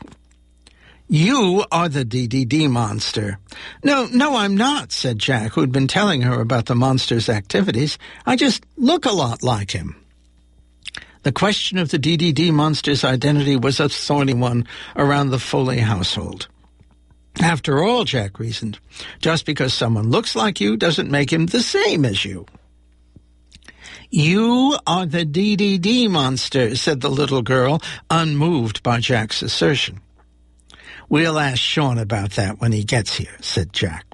You 1.08 1.64
are 1.72 1.88
the 1.88 2.04
DDD 2.04 2.70
monster. 2.70 3.38
No, 3.82 4.06
no, 4.12 4.36
I'm 4.36 4.56
not, 4.56 4.92
said 4.92 5.18
Jack, 5.18 5.52
who'd 5.52 5.72
been 5.72 5.88
telling 5.88 6.22
her 6.22 6.40
about 6.40 6.66
the 6.66 6.74
monster's 6.74 7.28
activities. 7.28 7.98
I 8.24 8.36
just 8.36 8.64
look 8.76 9.04
a 9.04 9.12
lot 9.12 9.42
like 9.42 9.72
him. 9.72 9.96
The 11.22 11.32
question 11.32 11.78
of 11.78 11.90
the 11.90 11.98
DDD 11.98 12.52
monster's 12.52 13.04
identity 13.04 13.56
was 13.56 13.80
a 13.80 13.88
thorny 13.88 14.34
one 14.34 14.66
around 14.94 15.30
the 15.30 15.38
Foley 15.38 15.78
household. 15.78 16.48
After 17.40 17.82
all, 17.82 18.04
Jack 18.04 18.38
reasoned, 18.38 18.78
just 19.20 19.44
because 19.44 19.74
someone 19.74 20.10
looks 20.10 20.34
like 20.34 20.60
you 20.60 20.76
doesn't 20.76 21.10
make 21.10 21.32
him 21.32 21.46
the 21.46 21.60
same 21.60 22.04
as 22.04 22.24
you. 22.24 22.46
You 24.10 24.78
are 24.86 25.04
the 25.04 25.26
DDD 25.26 26.08
monster, 26.08 26.76
said 26.76 27.00
the 27.00 27.10
little 27.10 27.42
girl, 27.42 27.82
unmoved 28.08 28.82
by 28.82 29.00
Jack's 29.00 29.42
assertion. 29.42 30.00
We'll 31.08 31.38
ask 31.38 31.58
Sean 31.58 31.98
about 31.98 32.32
that 32.32 32.60
when 32.60 32.72
he 32.72 32.84
gets 32.84 33.16
here, 33.16 33.36
said 33.40 33.72
Jack. 33.72 34.06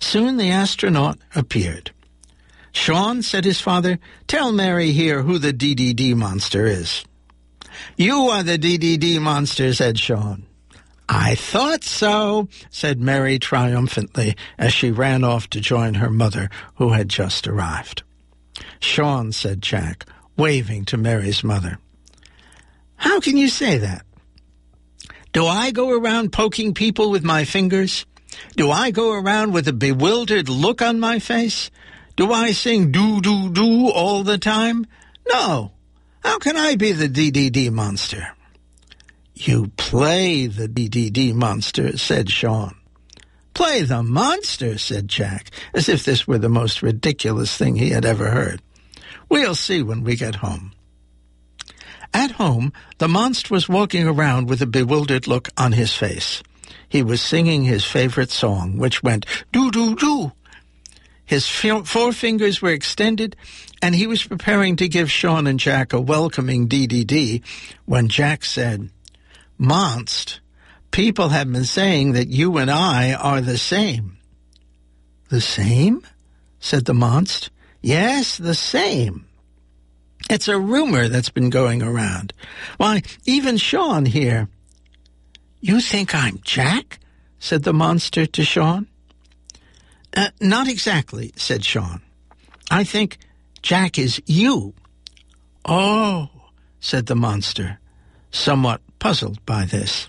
Soon 0.00 0.36
the 0.36 0.50
astronaut 0.50 1.18
appeared. 1.34 1.90
Sean, 2.72 3.22
said 3.22 3.44
his 3.44 3.60
father, 3.60 3.98
tell 4.26 4.52
Mary 4.52 4.92
here 4.92 5.22
who 5.22 5.38
the 5.38 5.52
DDD 5.52 6.14
monster 6.14 6.66
is. 6.66 7.04
You 7.96 8.28
are 8.28 8.42
the 8.42 8.58
DDD 8.58 9.20
monster, 9.20 9.72
said 9.74 9.98
Sean. 9.98 10.46
I 11.14 11.34
thought 11.34 11.84
so, 11.84 12.48
said 12.70 12.98
Mary 12.98 13.38
triumphantly 13.38 14.34
as 14.56 14.72
she 14.72 14.90
ran 14.90 15.24
off 15.24 15.46
to 15.50 15.60
join 15.60 15.92
her 15.94 16.08
mother, 16.08 16.48
who 16.76 16.92
had 16.92 17.10
just 17.10 17.46
arrived. 17.46 18.02
Sean, 18.80 19.30
said 19.30 19.60
Jack, 19.60 20.06
waving 20.38 20.86
to 20.86 20.96
Mary's 20.96 21.44
mother. 21.44 21.78
How 22.96 23.20
can 23.20 23.36
you 23.36 23.48
say 23.48 23.76
that? 23.76 24.06
Do 25.32 25.44
I 25.46 25.70
go 25.70 25.90
around 25.90 26.32
poking 26.32 26.72
people 26.72 27.10
with 27.10 27.22
my 27.22 27.44
fingers? 27.44 28.06
Do 28.56 28.70
I 28.70 28.90
go 28.90 29.12
around 29.12 29.52
with 29.52 29.68
a 29.68 29.74
bewildered 29.74 30.48
look 30.48 30.80
on 30.80 30.98
my 30.98 31.18
face? 31.18 31.70
Do 32.16 32.32
I 32.32 32.52
sing 32.52 32.90
do 32.90 33.20
do 33.20 33.50
do 33.50 33.90
all 33.90 34.22
the 34.22 34.38
time? 34.38 34.86
No. 35.28 35.72
How 36.20 36.38
can 36.38 36.56
I 36.56 36.76
be 36.76 36.92
the 36.92 37.08
DDD 37.08 37.70
monster? 37.70 38.34
You 39.44 39.72
play 39.76 40.46
the 40.46 40.68
DDD 40.68 41.34
monster, 41.34 41.98
said 41.98 42.30
Sean. 42.30 42.76
Play 43.54 43.82
the 43.82 44.04
monster, 44.04 44.78
said 44.78 45.08
Jack, 45.08 45.50
as 45.74 45.88
if 45.88 46.04
this 46.04 46.28
were 46.28 46.38
the 46.38 46.48
most 46.48 46.80
ridiculous 46.80 47.56
thing 47.56 47.74
he 47.74 47.90
had 47.90 48.04
ever 48.04 48.30
heard. 48.30 48.62
We'll 49.28 49.56
see 49.56 49.82
when 49.82 50.04
we 50.04 50.14
get 50.14 50.36
home. 50.36 50.70
At 52.14 52.32
home, 52.32 52.72
the 52.98 53.08
monster 53.08 53.52
was 53.52 53.68
walking 53.68 54.06
around 54.06 54.48
with 54.48 54.62
a 54.62 54.66
bewildered 54.66 55.26
look 55.26 55.48
on 55.56 55.72
his 55.72 55.92
face. 55.92 56.40
He 56.88 57.02
was 57.02 57.20
singing 57.20 57.64
his 57.64 57.84
favorite 57.84 58.30
song, 58.30 58.78
which 58.78 59.02
went 59.02 59.26
doo 59.50 59.72
doo 59.72 59.96
doo. 59.96 60.30
His 61.24 61.46
forefingers 61.46 62.62
were 62.62 62.70
extended, 62.70 63.34
and 63.82 63.96
he 63.96 64.06
was 64.06 64.22
preparing 64.22 64.76
to 64.76 64.88
give 64.88 65.10
Sean 65.10 65.48
and 65.48 65.58
Jack 65.58 65.92
a 65.92 66.00
welcoming 66.00 66.68
DDD 66.68 67.42
when 67.86 68.06
Jack 68.06 68.44
said, 68.44 68.90
Monst, 69.62 70.40
people 70.90 71.28
have 71.28 71.52
been 71.52 71.64
saying 71.64 72.12
that 72.12 72.26
you 72.26 72.58
and 72.58 72.68
I 72.68 73.14
are 73.14 73.40
the 73.40 73.56
same. 73.56 74.18
The 75.28 75.40
same? 75.40 76.04
said 76.58 76.84
the 76.84 76.92
monst. 76.92 77.48
Yes, 77.80 78.38
the 78.38 78.56
same. 78.56 79.26
It's 80.28 80.48
a 80.48 80.58
rumor 80.58 81.06
that's 81.06 81.30
been 81.30 81.48
going 81.48 81.80
around. 81.80 82.32
Why, 82.76 83.02
even 83.24 83.56
Sean 83.56 84.04
here. 84.04 84.48
You 85.60 85.80
think 85.80 86.12
I'm 86.12 86.40
Jack? 86.42 86.98
said 87.38 87.62
the 87.62 87.72
monster 87.72 88.26
to 88.26 88.44
Sean. 88.44 88.88
Uh, 90.16 90.30
not 90.40 90.68
exactly, 90.68 91.32
said 91.36 91.64
Sean. 91.64 92.02
I 92.68 92.82
think 92.82 93.18
Jack 93.62 93.96
is 93.96 94.20
you. 94.26 94.74
Oh, 95.64 96.30
said 96.80 97.06
the 97.06 97.16
monster, 97.16 97.78
somewhat 98.32 98.80
puzzled 99.02 99.44
by 99.44 99.64
this. 99.64 100.06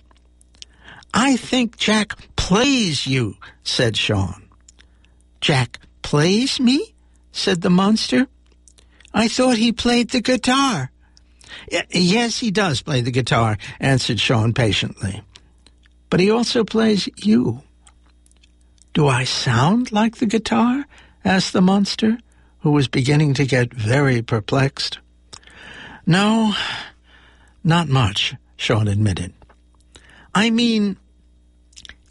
I 1.15 1.35
think 1.35 1.77
Jack 1.77 2.13
plays 2.35 3.07
you, 3.07 3.37
said 3.63 3.97
Sean. 3.97 4.47
Jack 5.41 5.79
plays 6.03 6.59
me? 6.59 6.93
said 7.31 7.61
the 7.61 7.71
monster. 7.71 8.27
I 9.11 9.27
thought 9.29 9.57
he 9.57 9.71
played 9.71 10.11
the 10.11 10.21
guitar. 10.21 10.91
Yes, 11.89 12.37
he 12.37 12.51
does 12.51 12.83
play 12.83 13.01
the 13.01 13.09
guitar, 13.09 13.57
answered 13.79 14.19
Sean 14.19 14.53
patiently. 14.53 15.23
But 16.11 16.19
he 16.19 16.29
also 16.29 16.63
plays 16.63 17.09
you. 17.17 17.63
Do 18.93 19.07
I 19.07 19.23
sound 19.23 19.91
like 19.91 20.17
the 20.17 20.27
guitar? 20.27 20.85
asked 21.25 21.53
the 21.53 21.63
monster, 21.63 22.19
who 22.59 22.69
was 22.69 22.87
beginning 22.87 23.33
to 23.33 23.45
get 23.47 23.73
very 23.73 24.21
perplexed. 24.21 24.99
No, 26.05 26.53
not 27.63 27.87
much, 27.87 28.35
Sean 28.63 28.87
admitted. 28.87 29.33
I 30.33 30.49
mean, 30.49 30.95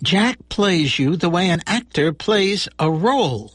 Jack 0.02 0.36
plays 0.50 0.98
you 0.98 1.16
the 1.16 1.30
way 1.30 1.48
an 1.48 1.62
actor 1.66 2.12
plays 2.12 2.68
a 2.78 2.90
role. 2.90 3.54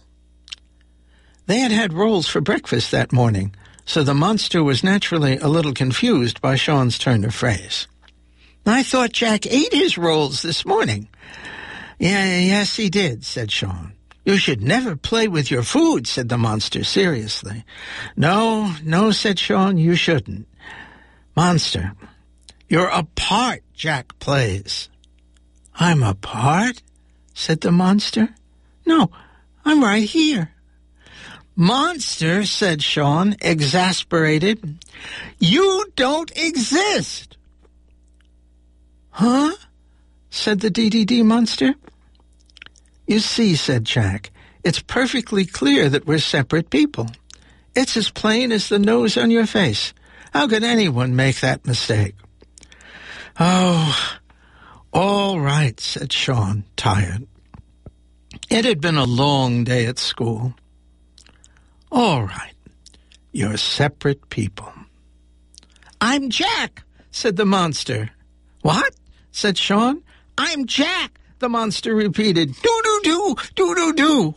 They 1.46 1.60
had 1.60 1.72
had 1.72 1.94
rolls 1.94 2.28
for 2.28 2.42
breakfast 2.42 2.90
that 2.90 3.14
morning, 3.14 3.56
so 3.86 4.02
the 4.02 4.16
monster 4.16 4.64
was 4.64 4.84
naturally 4.84 5.38
a 5.38 5.48
little 5.48 5.74
confused 5.74 6.42
by 6.42 6.56
Sean's 6.56 6.98
turn 6.98 7.24
of 7.24 7.36
phrase. 7.36 7.88
I 8.66 8.82
thought 8.82 9.14
Jack 9.14 9.46
ate 9.46 9.74
his 9.74 10.00
rolls 10.00 10.42
this 10.42 10.66
morning. 10.66 11.08
Yeah, 12.00 12.40
yes, 12.40 12.76
he 12.76 12.90
did, 12.90 13.24
said 13.24 13.52
Sean. 13.52 13.94
You 14.26 14.38
should 14.38 14.64
never 14.64 14.96
play 14.96 15.28
with 15.28 15.52
your 15.52 15.64
food, 15.64 16.08
said 16.08 16.30
the 16.30 16.38
monster 16.40 16.84
seriously. 16.84 17.64
No, 18.16 18.74
no, 18.84 19.12
said 19.12 19.38
Sean, 19.38 19.78
you 19.78 19.96
shouldn't. 19.96 20.48
Monster, 21.36 21.94
you're 22.70 22.88
a 22.88 23.04
part 23.16 23.62
Jack 23.74 24.18
plays. 24.20 24.90
I'm 25.76 26.04
a 26.04 26.16
part? 26.16 26.82
said 27.34 27.62
the 27.62 27.72
monster. 27.72 28.30
No, 28.86 29.12
I'm 29.64 29.84
right 29.84 30.04
here. 30.04 30.52
Monster, 31.56 32.46
said 32.46 32.82
Sean, 32.82 33.36
exasperated. 33.42 34.86
You 35.40 35.86
don't 35.96 36.32
exist. 36.36 37.38
Huh? 39.12 39.56
said 40.30 40.60
the 40.60 40.70
DDD 40.70 41.24
monster. 41.24 41.74
You 43.08 43.20
see, 43.20 43.56
said 43.56 43.86
Jack, 43.86 44.32
it's 44.64 44.82
perfectly 44.82 45.46
clear 45.46 45.90
that 45.90 46.06
we're 46.06 46.20
separate 46.20 46.70
people. 46.70 47.08
It's 47.76 47.96
as 47.98 48.10
plain 48.10 48.52
as 48.52 48.70
the 48.70 48.80
nose 48.80 49.18
on 49.18 49.32
your 49.32 49.46
face. 49.46 49.94
How 50.34 50.48
could 50.48 50.64
anyone 50.64 51.16
make 51.16 51.40
that 51.40 51.66
mistake? 51.66 52.16
Oh, 53.40 54.18
all 54.92 55.40
right, 55.40 55.80
said 55.80 56.12
Sean, 56.12 56.64
tired. 56.76 57.28
It 58.50 58.66
had 58.66 58.82
been 58.82 58.98
a 58.98 59.06
long 59.06 59.64
day 59.64 59.86
at 59.86 60.00
school. 60.00 60.56
All 61.92 62.24
right, 62.24 62.56
you're 63.32 63.58
separate 63.58 64.30
people. 64.30 64.72
I'm 66.02 66.30
Jack, 66.30 66.84
said 67.12 67.36
the 67.36 67.46
monster. 67.46 68.10
What? 68.62 68.96
said 69.32 69.58
Sean. 69.58 70.02
I'm 70.38 70.66
Jack, 70.66 71.20
the 71.38 71.50
monster 71.50 71.94
repeated. 71.94 72.56
Do, 72.62 72.82
do, 72.84 73.02
do, 73.04 73.36
do, 73.56 73.76
do, 73.76 73.94
do. 73.94 74.36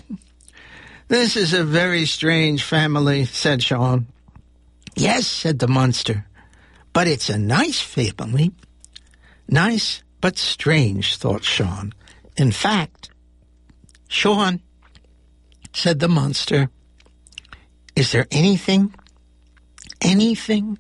This 1.08 1.36
is 1.36 1.54
a 1.54 1.64
very 1.64 2.04
strange 2.04 2.62
family, 2.62 3.24
said 3.24 3.62
Sean. 3.62 4.06
Yes, 4.94 5.26
said 5.26 5.58
the 5.58 5.68
monster, 5.68 6.26
but 6.92 7.08
it's 7.08 7.30
a 7.30 7.38
nice 7.38 7.80
family. 7.80 8.52
Nice, 9.50 10.04
but 10.20 10.38
strange, 10.38 11.16
thought 11.16 11.42
Sean. 11.42 11.92
In 12.36 12.52
fact, 12.52 13.10
Sean, 14.06 14.60
said 15.72 15.98
the 15.98 16.08
monster, 16.08 16.70
is 17.96 18.12
there 18.12 18.28
anything, 18.30 18.94
anything 20.00 20.78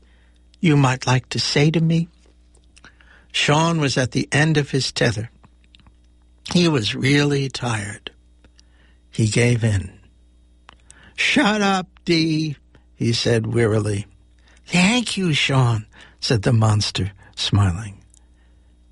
you 0.60 0.76
might 0.76 1.04
like 1.04 1.28
to 1.30 1.40
say 1.40 1.72
to 1.72 1.80
me? 1.80 2.08
Sean 3.32 3.80
was 3.80 3.98
at 3.98 4.12
the 4.12 4.28
end 4.30 4.56
of 4.56 4.70
his 4.70 4.92
tether. 4.92 5.30
He 6.52 6.68
was 6.68 6.94
really 6.94 7.48
tired. 7.48 8.12
He 9.10 9.26
gave 9.26 9.64
in. 9.64 9.98
Shut 11.16 11.60
up, 11.60 11.88
Dee, 12.04 12.56
he 12.94 13.12
said 13.12 13.52
wearily. 13.52 14.06
Thank 14.64 15.16
you, 15.16 15.32
Sean, 15.32 15.86
said 16.20 16.42
the 16.42 16.52
monster, 16.52 17.10
smiling. 17.34 17.99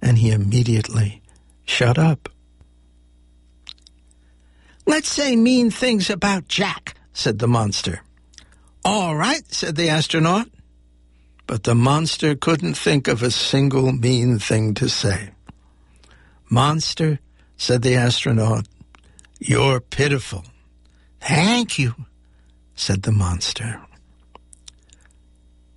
And 0.01 0.19
he 0.19 0.31
immediately 0.31 1.23
shut 1.65 1.99
up. 1.99 2.29
Let's 4.87 5.09
say 5.09 5.37
mean 5.37 5.71
things 5.71 6.09
about 6.09 6.49
Jack, 6.49 6.95
said 7.13 7.39
the 7.39 7.49
monster. 7.49 8.03
All 8.85 9.17
right, 9.17 9.43
said 9.53 9.77
the 9.77 9.91
astronaut. 9.91 10.49
But 11.47 11.65
the 11.65 11.75
monster 11.75 12.35
couldn't 12.35 12.75
think 12.75 13.09
of 13.09 13.23
a 13.23 13.31
single 13.31 13.93
mean 13.93 14.39
thing 14.39 14.75
to 14.75 14.89
say. 14.89 15.31
Monster, 16.51 17.19
said 17.57 17.83
the 17.83 17.97
astronaut, 17.97 18.67
you're 19.39 19.81
pitiful. 19.81 20.45
Thank 21.21 21.79
you, 21.79 21.95
said 22.75 23.03
the 23.03 23.13
monster. 23.13 23.81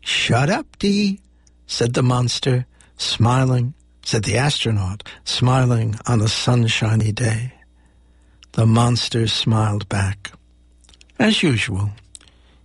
Shut 0.02 0.50
up, 0.50 0.78
Dee, 0.80 1.22
said 1.68 1.94
the 1.94 2.04
monster, 2.04 2.66
smiling, 2.98 3.74
said 4.04 4.24
the 4.24 4.38
astronaut, 4.38 5.08
smiling 5.24 5.96
on 6.08 6.22
a 6.22 6.28
sunshiny 6.28 7.12
day. 7.12 7.54
The 8.54 8.66
monster 8.66 9.28
smiled 9.28 9.88
back. 9.88 10.32
As 11.18 11.44
usual, 11.44 11.92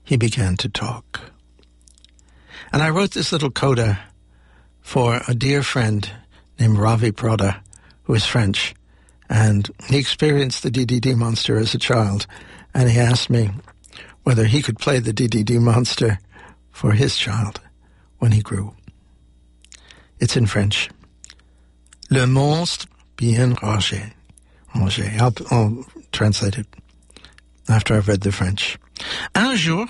he 0.03 0.17
began 0.17 0.57
to 0.59 0.69
talk. 0.69 1.21
And 2.73 2.83
I 2.83 2.91
wrote 2.91 3.13
this 3.13 3.33
little 3.33 3.51
coda 3.51 4.01
for 4.81 5.21
a 5.29 5.35
dear 5.35 5.63
friend 5.63 6.11
named 6.59 6.79
Ravi 6.79 7.13
Prada, 7.13 7.63
who 8.05 8.15
is 8.15 8.25
French. 8.25 8.75
And 9.29 9.69
he 9.89 9.99
experienced 9.99 10.63
the 10.63 10.71
DDD 10.71 11.17
monster 11.17 11.59
as 11.59 11.75
a 11.75 11.79
child. 11.79 12.27
And 12.75 12.91
he 12.91 12.99
asked 12.99 13.31
me 13.31 13.51
whether 14.23 14.45
he 14.45 14.63
could 14.63 14.79
play 14.79 14.99
the 14.99 15.13
DDD 15.13 15.61
monster 15.61 16.19
for 16.71 16.93
his 16.93 17.17
child 17.17 17.61
when 18.19 18.33
he 18.33 18.43
grew. 18.43 18.75
It's 20.19 20.37
in 20.37 20.47
French. 20.47 20.89
Le 22.11 22.27
monstre 22.27 22.87
bien 23.17 23.55
rangé. 23.55 24.03
Rangé. 24.75 25.11
I'll, 25.19 25.33
I'll 25.51 25.85
translate 26.13 26.59
it 26.59 26.67
after 27.69 27.97
I've 27.97 28.09
read 28.09 28.21
the 28.21 28.31
French. 28.31 28.79
Un 29.35 29.57
jour, 29.57 29.87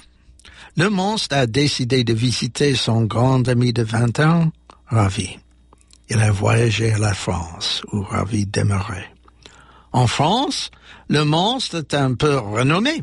le 0.76 0.88
monstre 0.88 1.36
a 1.36 1.46
décidé 1.46 2.04
de 2.04 2.14
visiter 2.14 2.74
son 2.74 3.02
grand 3.02 3.48
ami 3.48 3.72
de 3.72 3.82
20 3.82 4.20
ans, 4.20 4.52
Ravi. 4.86 5.38
Il 6.08 6.20
a 6.20 6.30
voyagé 6.30 6.92
à 6.92 6.98
la 6.98 7.14
France, 7.14 7.82
où 7.92 8.02
Ravi 8.02 8.46
demeurait. 8.46 9.10
En 9.92 10.06
France, 10.06 10.70
le 11.08 11.24
monstre 11.24 11.76
est 11.78 11.94
un 11.94 12.14
peu 12.14 12.38
renommé. 12.38 13.02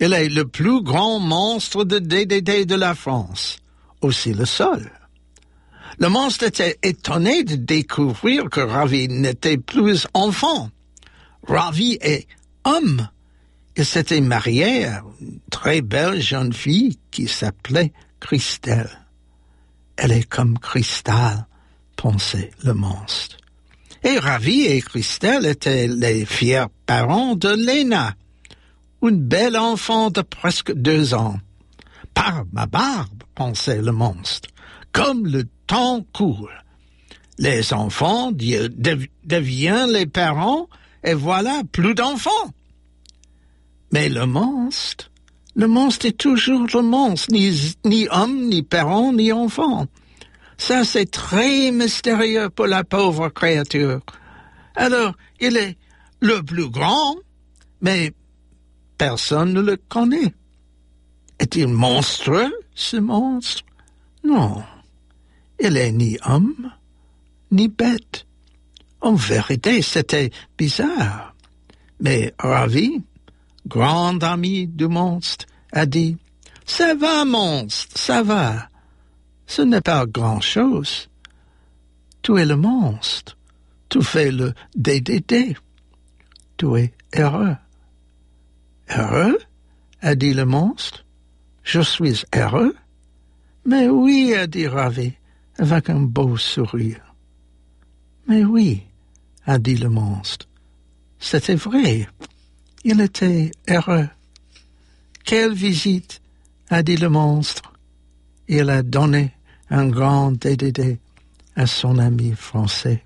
Il 0.00 0.12
est 0.12 0.28
le 0.28 0.46
plus 0.46 0.82
grand 0.82 1.18
monstre 1.20 1.84
de 1.84 1.98
DDD 1.98 2.66
de 2.66 2.74
la 2.74 2.94
France, 2.94 3.58
aussi 4.00 4.32
le 4.32 4.44
seul. 4.44 4.90
Le 5.98 6.08
monstre 6.08 6.44
était 6.44 6.78
étonné 6.82 7.44
de 7.44 7.56
découvrir 7.56 8.50
que 8.50 8.60
Ravi 8.60 9.08
n'était 9.08 9.58
plus 9.58 10.06
enfant. 10.14 10.70
Ravi 11.46 11.98
est 12.00 12.26
homme. 12.64 13.08
Il 13.76 13.84
s'était 13.84 14.20
marié 14.20 14.86
à 14.86 15.02
une 15.20 15.40
très 15.50 15.80
belle 15.80 16.20
jeune 16.20 16.52
fille 16.52 16.98
qui 17.10 17.28
s'appelait 17.28 17.92
Christelle. 18.20 18.90
Elle 19.96 20.12
est 20.12 20.28
comme 20.28 20.58
cristal, 20.58 21.46
pensait 21.96 22.50
le 22.64 22.74
monstre. 22.74 23.36
Et 24.02 24.18
Ravi 24.18 24.62
et 24.62 24.82
Christelle 24.82 25.46
étaient 25.46 25.86
les 25.86 26.26
fiers 26.26 26.66
parents 26.86 27.36
de 27.36 27.48
Lena, 27.48 28.14
une 29.02 29.20
belle 29.20 29.56
enfant 29.56 30.10
de 30.10 30.22
presque 30.22 30.72
deux 30.72 31.14
ans. 31.14 31.38
Par 32.12 32.44
ma 32.52 32.66
barbe, 32.66 33.22
pensait 33.34 33.82
le 33.82 33.92
monstre, 33.92 34.50
comme 34.92 35.26
le 35.26 35.44
temps 35.66 36.04
court. 36.12 36.50
Les 37.38 37.72
enfants 37.72 38.30
deviennent 38.32 39.90
les 39.90 40.06
parents 40.06 40.68
et 41.02 41.14
voilà 41.14 41.62
plus 41.72 41.94
d'enfants. 41.94 42.30
Mais 43.92 44.08
le 44.08 44.26
monstre, 44.26 45.10
le 45.56 45.68
monstre 45.68 46.06
est 46.06 46.18
toujours 46.18 46.66
le 46.72 46.82
monstre, 46.82 47.32
ni, 47.32 47.76
ni 47.84 48.08
homme, 48.10 48.48
ni 48.48 48.62
parent, 48.62 49.12
ni 49.12 49.32
enfant. 49.32 49.86
Ça, 50.56 50.84
c'est 50.84 51.10
très 51.10 51.70
mystérieux 51.70 52.48
pour 52.50 52.66
la 52.66 52.84
pauvre 52.84 53.28
créature. 53.28 54.00
Alors, 54.76 55.14
il 55.40 55.56
est 55.56 55.76
le 56.20 56.42
plus 56.42 56.68
grand, 56.68 57.16
mais 57.80 58.12
personne 58.98 59.52
ne 59.52 59.60
le 59.60 59.76
connaît. 59.76 60.32
Est-il 61.38 61.68
monstrueux, 61.68 62.52
ce 62.74 62.96
monstre? 62.96 63.62
Non. 64.22 64.62
Il 65.60 65.76
est 65.76 65.92
ni 65.92 66.18
homme, 66.24 66.72
ni 67.50 67.68
bête. 67.68 68.26
En 69.00 69.14
vérité, 69.14 69.82
c'était 69.82 70.30
bizarre. 70.56 71.34
Mais 72.00 72.34
Ravi, 72.38 73.02
grand 73.66 74.22
ami 74.22 74.66
du 74.66 74.88
monstre, 74.88 75.46
a 75.72 75.86
dit 75.86 76.16
Ça 76.64 76.94
va, 76.94 77.24
monstre, 77.24 77.98
ça 77.98 78.22
va. 78.22 78.68
Ce 79.46 79.62
n'est 79.62 79.80
pas 79.80 80.06
grand-chose. 80.06 81.08
Tu 82.22 82.38
es 82.38 82.46
le 82.46 82.56
monstre. 82.56 83.36
Tu 83.88 84.02
fais 84.02 84.30
le 84.30 84.54
DDD. 84.74 85.56
Tu 86.56 86.76
es 86.78 86.92
heureux. 87.14 87.56
Heureux? 88.88 89.38
a 90.00 90.14
dit 90.14 90.34
le 90.34 90.44
monstre. 90.44 91.04
Je 91.62 91.80
suis 91.80 92.24
heureux. 92.34 92.74
Mais 93.64 93.88
oui, 93.88 94.34
a 94.34 94.46
dit 94.46 94.66
Ravi, 94.66 95.14
avec 95.58 95.90
un 95.90 96.00
beau 96.00 96.36
sourire. 96.36 97.00
Mais 98.26 98.44
oui, 98.44 98.82
a 99.46 99.58
dit 99.58 99.76
le 99.76 99.88
monstre. 99.88 100.48
C'était 101.18 101.54
vrai. 101.54 102.08
Il 102.84 103.00
était 103.00 103.50
heureux. 103.68 104.08
Quelle 105.24 105.54
visite, 105.54 106.20
a 106.68 106.82
dit 106.82 106.96
le 106.96 107.08
monstre. 107.08 107.72
Il 108.48 108.68
a 108.70 108.82
donné 108.82 109.32
un 109.70 109.88
grand 109.88 110.32
DDD 110.32 110.98
à 111.56 111.66
son 111.66 111.98
ami 111.98 112.32
français. 112.32 113.02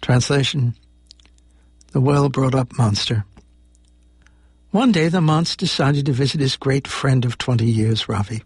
Translation 0.00 0.72
The 1.92 2.00
well 2.00 2.28
brought 2.28 2.54
up 2.54 2.76
monster. 2.78 3.24
One 4.70 4.92
day 4.92 5.08
the 5.08 5.22
monster 5.22 5.56
decided 5.56 6.04
to 6.06 6.12
visit 6.12 6.40
his 6.40 6.56
great 6.56 6.86
friend 6.86 7.24
of 7.24 7.38
20 7.38 7.64
years, 7.64 8.08
Ravi. 8.08 8.42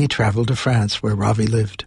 He 0.00 0.08
traveled 0.08 0.48
to 0.48 0.56
France, 0.56 1.02
where 1.02 1.14
Ravi 1.14 1.46
lived. 1.46 1.84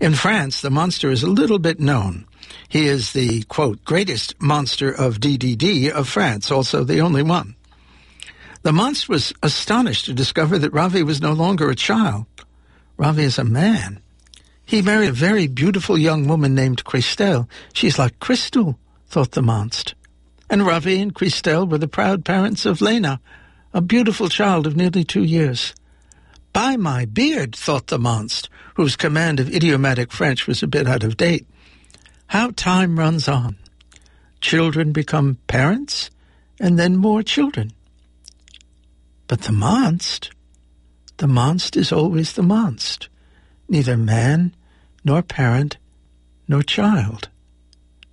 In 0.00 0.14
France, 0.14 0.62
the 0.62 0.70
monster 0.70 1.10
is 1.10 1.22
a 1.22 1.30
little 1.30 1.58
bit 1.58 1.78
known. 1.78 2.24
He 2.70 2.86
is 2.86 3.12
the, 3.12 3.42
quote, 3.42 3.84
greatest 3.84 4.40
monster 4.40 4.90
of 4.90 5.20
DDD 5.20 5.90
of 5.90 6.08
France, 6.08 6.50
also 6.50 6.84
the 6.84 7.00
only 7.00 7.22
one. 7.22 7.54
The 8.62 8.72
monster 8.72 9.12
was 9.12 9.34
astonished 9.42 10.06
to 10.06 10.14
discover 10.14 10.56
that 10.56 10.72
Ravi 10.72 11.02
was 11.02 11.20
no 11.20 11.34
longer 11.34 11.68
a 11.68 11.74
child. 11.74 12.24
Ravi 12.96 13.24
is 13.24 13.38
a 13.38 13.44
man. 13.44 14.00
He 14.64 14.80
married 14.80 15.10
a 15.10 15.12
very 15.12 15.48
beautiful 15.48 15.98
young 15.98 16.28
woman 16.28 16.54
named 16.54 16.84
Christelle. 16.84 17.46
She's 17.74 17.98
like 17.98 18.20
crystal, 18.20 18.78
thought 19.06 19.32
the 19.32 19.42
monster. 19.42 19.92
And 20.48 20.66
Ravi 20.66 20.98
and 20.98 21.14
Christelle 21.14 21.68
were 21.68 21.76
the 21.76 21.88
proud 21.88 22.24
parents 22.24 22.64
of 22.64 22.80
Lena, 22.80 23.20
a 23.74 23.82
beautiful 23.82 24.30
child 24.30 24.66
of 24.66 24.76
nearly 24.76 25.04
two 25.04 25.24
years. 25.24 25.74
By 26.52 26.76
my 26.76 27.04
beard, 27.04 27.54
thought 27.54 27.88
the 27.88 27.98
monster, 27.98 28.48
whose 28.74 28.96
command 28.96 29.40
of 29.40 29.52
idiomatic 29.52 30.12
French 30.12 30.46
was 30.46 30.62
a 30.62 30.66
bit 30.66 30.86
out 30.86 31.04
of 31.04 31.16
date. 31.16 31.46
How 32.28 32.50
time 32.50 32.98
runs 32.98 33.28
on. 33.28 33.56
Children 34.40 34.92
become 34.92 35.38
parents, 35.46 36.10
and 36.60 36.78
then 36.78 36.96
more 36.96 37.22
children. 37.22 37.72
But 39.26 39.42
the 39.42 39.52
monst, 39.52 40.30
the 41.18 41.26
monst 41.26 41.76
is 41.76 41.92
always 41.92 42.32
the 42.32 42.42
monst, 42.42 43.08
neither 43.68 43.96
man, 43.96 44.54
nor 45.04 45.22
parent, 45.22 45.76
nor 46.46 46.62
child. 46.62 47.28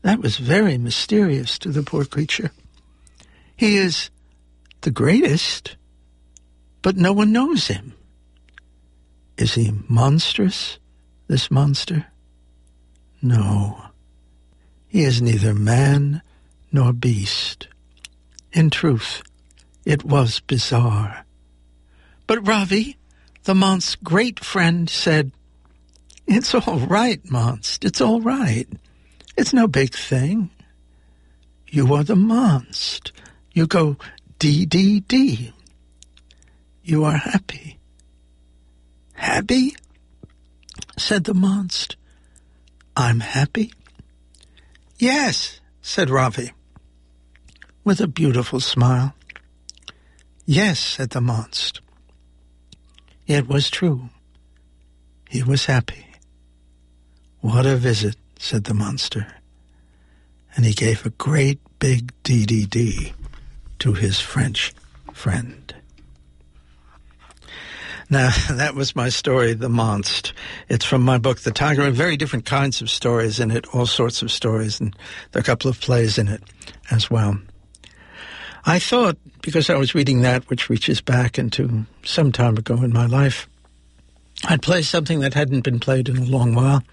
That 0.02 0.20
was 0.20 0.38
very 0.38 0.78
mysterious 0.78 1.58
to 1.60 1.70
the 1.70 1.84
poor 1.84 2.06
creature. 2.06 2.52
He 3.56 3.78
is 3.78 4.10
the 4.82 4.92
greatest, 4.92 5.78
but 6.82 6.98
no 6.98 7.14
one 7.14 7.32
knows 7.32 7.68
him. 7.68 7.94
Is 9.38 9.56
he 9.56 9.74
monstrous, 9.90 10.80
this 11.28 11.52
monster? 11.52 12.08
No. 13.22 13.86
He 14.88 15.04
is 15.04 15.22
neither 15.22 15.54
man 15.54 16.22
nor 16.72 16.94
beast. 16.94 17.68
In 18.54 18.70
truth, 18.70 19.24
it 19.84 20.06
was 20.06 20.40
bizarre. 20.40 21.26
But 22.28 22.48
Ravi, 22.48 22.98
the 23.44 23.54
Monst's 23.54 23.96
great 23.96 24.40
friend, 24.44 24.90
said, 24.90 25.32
It's 26.26 26.56
all 26.56 26.80
right, 26.80 27.24
Monst. 27.26 27.84
It's 27.84 28.00
all 28.00 28.22
right. 28.22 28.68
It's 29.38 29.54
no 29.54 29.68
big 29.68 29.94
thing. 29.94 30.50
You 31.68 31.94
are 31.94 32.04
the 32.04 32.16
Monst. 32.16 33.12
You 33.52 33.68
go 33.68 33.98
D 34.40 34.66
D 34.66 35.02
D. 35.02 35.54
You 36.84 37.04
are 37.04 37.18
happy. 37.18 37.80
Happy? 39.16 39.76
said 40.98 41.26
the 41.26 41.34
Monst. 41.34 41.96
I'm 42.96 43.20
happy? 43.20 43.74
Yes, 44.98 45.60
said 45.82 46.10
Ravi, 46.10 46.52
with 47.84 48.00
a 48.00 48.08
beautiful 48.08 48.60
smile. 48.60 49.14
Yes, 50.46 50.80
said 50.80 51.10
the 51.10 51.20
Monst. 51.20 51.82
It 53.28 53.48
was 53.48 53.70
true. 53.70 54.10
He 55.30 55.44
was 55.44 55.66
happy. 55.66 56.06
What 57.42 57.66
a 57.66 57.76
visit, 57.76 58.16
said 58.40 58.66
the 58.66 58.74
monster. 58.74 59.28
And 60.56 60.66
he 60.66 60.74
gave 60.74 61.06
a 61.06 61.10
great 61.10 61.60
big 61.80 62.12
DDD 62.24 63.14
to 63.80 63.94
his 63.94 64.20
French 64.20 64.74
friend. 65.14 65.76
Now, 68.10 68.32
that 68.52 68.76
was 68.76 68.96
my 68.96 69.10
story, 69.10 69.54
The 69.54 69.70
Monst. 69.70 70.34
It's 70.70 70.86
from 70.86 71.02
my 71.02 71.18
book, 71.18 71.40
The 71.40 71.52
Tiger, 71.52 71.84
and 71.84 71.96
very 71.96 72.18
different 72.18 72.46
kinds 72.46 72.82
of 72.82 72.90
stories 72.90 73.40
in 73.40 73.52
it, 73.52 73.66
all 73.74 73.86
sorts 73.86 74.22
of 74.22 74.32
stories, 74.32 74.80
and 74.80 74.96
there 75.32 75.40
are 75.40 75.42
a 75.42 75.44
couple 75.44 75.70
of 75.70 75.80
plays 75.80 76.18
in 76.18 76.28
it 76.28 76.44
as 76.92 77.10
well. 77.10 77.38
I 78.66 78.80
thought, 78.80 79.18
because 79.42 79.70
I 79.70 79.76
was 79.76 79.94
reading 79.94 80.22
that, 80.22 80.50
which 80.50 80.70
reaches 80.70 81.02
back 81.02 81.38
into 81.38 81.86
some 82.04 82.32
time 82.32 82.58
ago 82.58 82.82
in 82.82 82.92
my 82.92 83.06
life, 83.06 83.48
I'd 84.44 84.62
play 84.62 84.82
something 84.82 85.20
that 85.20 85.34
hadn't 85.34 85.62
been 85.62 85.80
played 85.80 86.10
in 86.10 86.18
a 86.18 86.26
long 86.26 86.56
while 86.56 86.84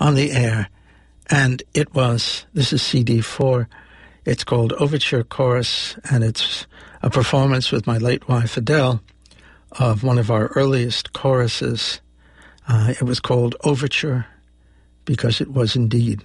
on 0.00 0.14
the 0.14 0.32
air. 0.32 0.68
And 1.30 1.62
it 1.74 1.94
was, 1.94 2.46
this 2.54 2.72
is 2.72 2.82
CD4. 2.82 3.66
It's 4.24 4.44
called 4.44 4.72
Overture 4.74 5.22
Chorus, 5.22 5.96
and 6.10 6.24
it's 6.24 6.66
a 7.02 7.10
performance 7.10 7.70
with 7.70 7.86
my 7.86 7.98
late 7.98 8.28
wife 8.28 8.56
Adele 8.56 9.00
of 9.78 10.02
one 10.02 10.18
of 10.18 10.30
our 10.30 10.48
earliest 10.48 11.12
choruses. 11.12 12.00
Uh, 12.68 12.94
it 13.00 13.02
was 13.02 13.20
called 13.20 13.56
Overture 13.64 14.26
because 15.04 15.40
it 15.40 15.52
was 15.52 15.76
indeed 15.76 16.22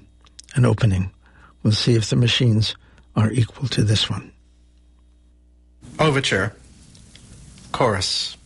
an 0.55 0.65
opening. 0.65 1.11
We'll 1.63 1.73
see 1.73 1.95
if 1.95 2.09
the 2.09 2.15
machines 2.15 2.75
are 3.15 3.31
equal 3.31 3.67
to 3.69 3.83
this 3.83 4.09
one. 4.09 4.31
Overture. 5.99 6.53
Chorus. 7.71 8.37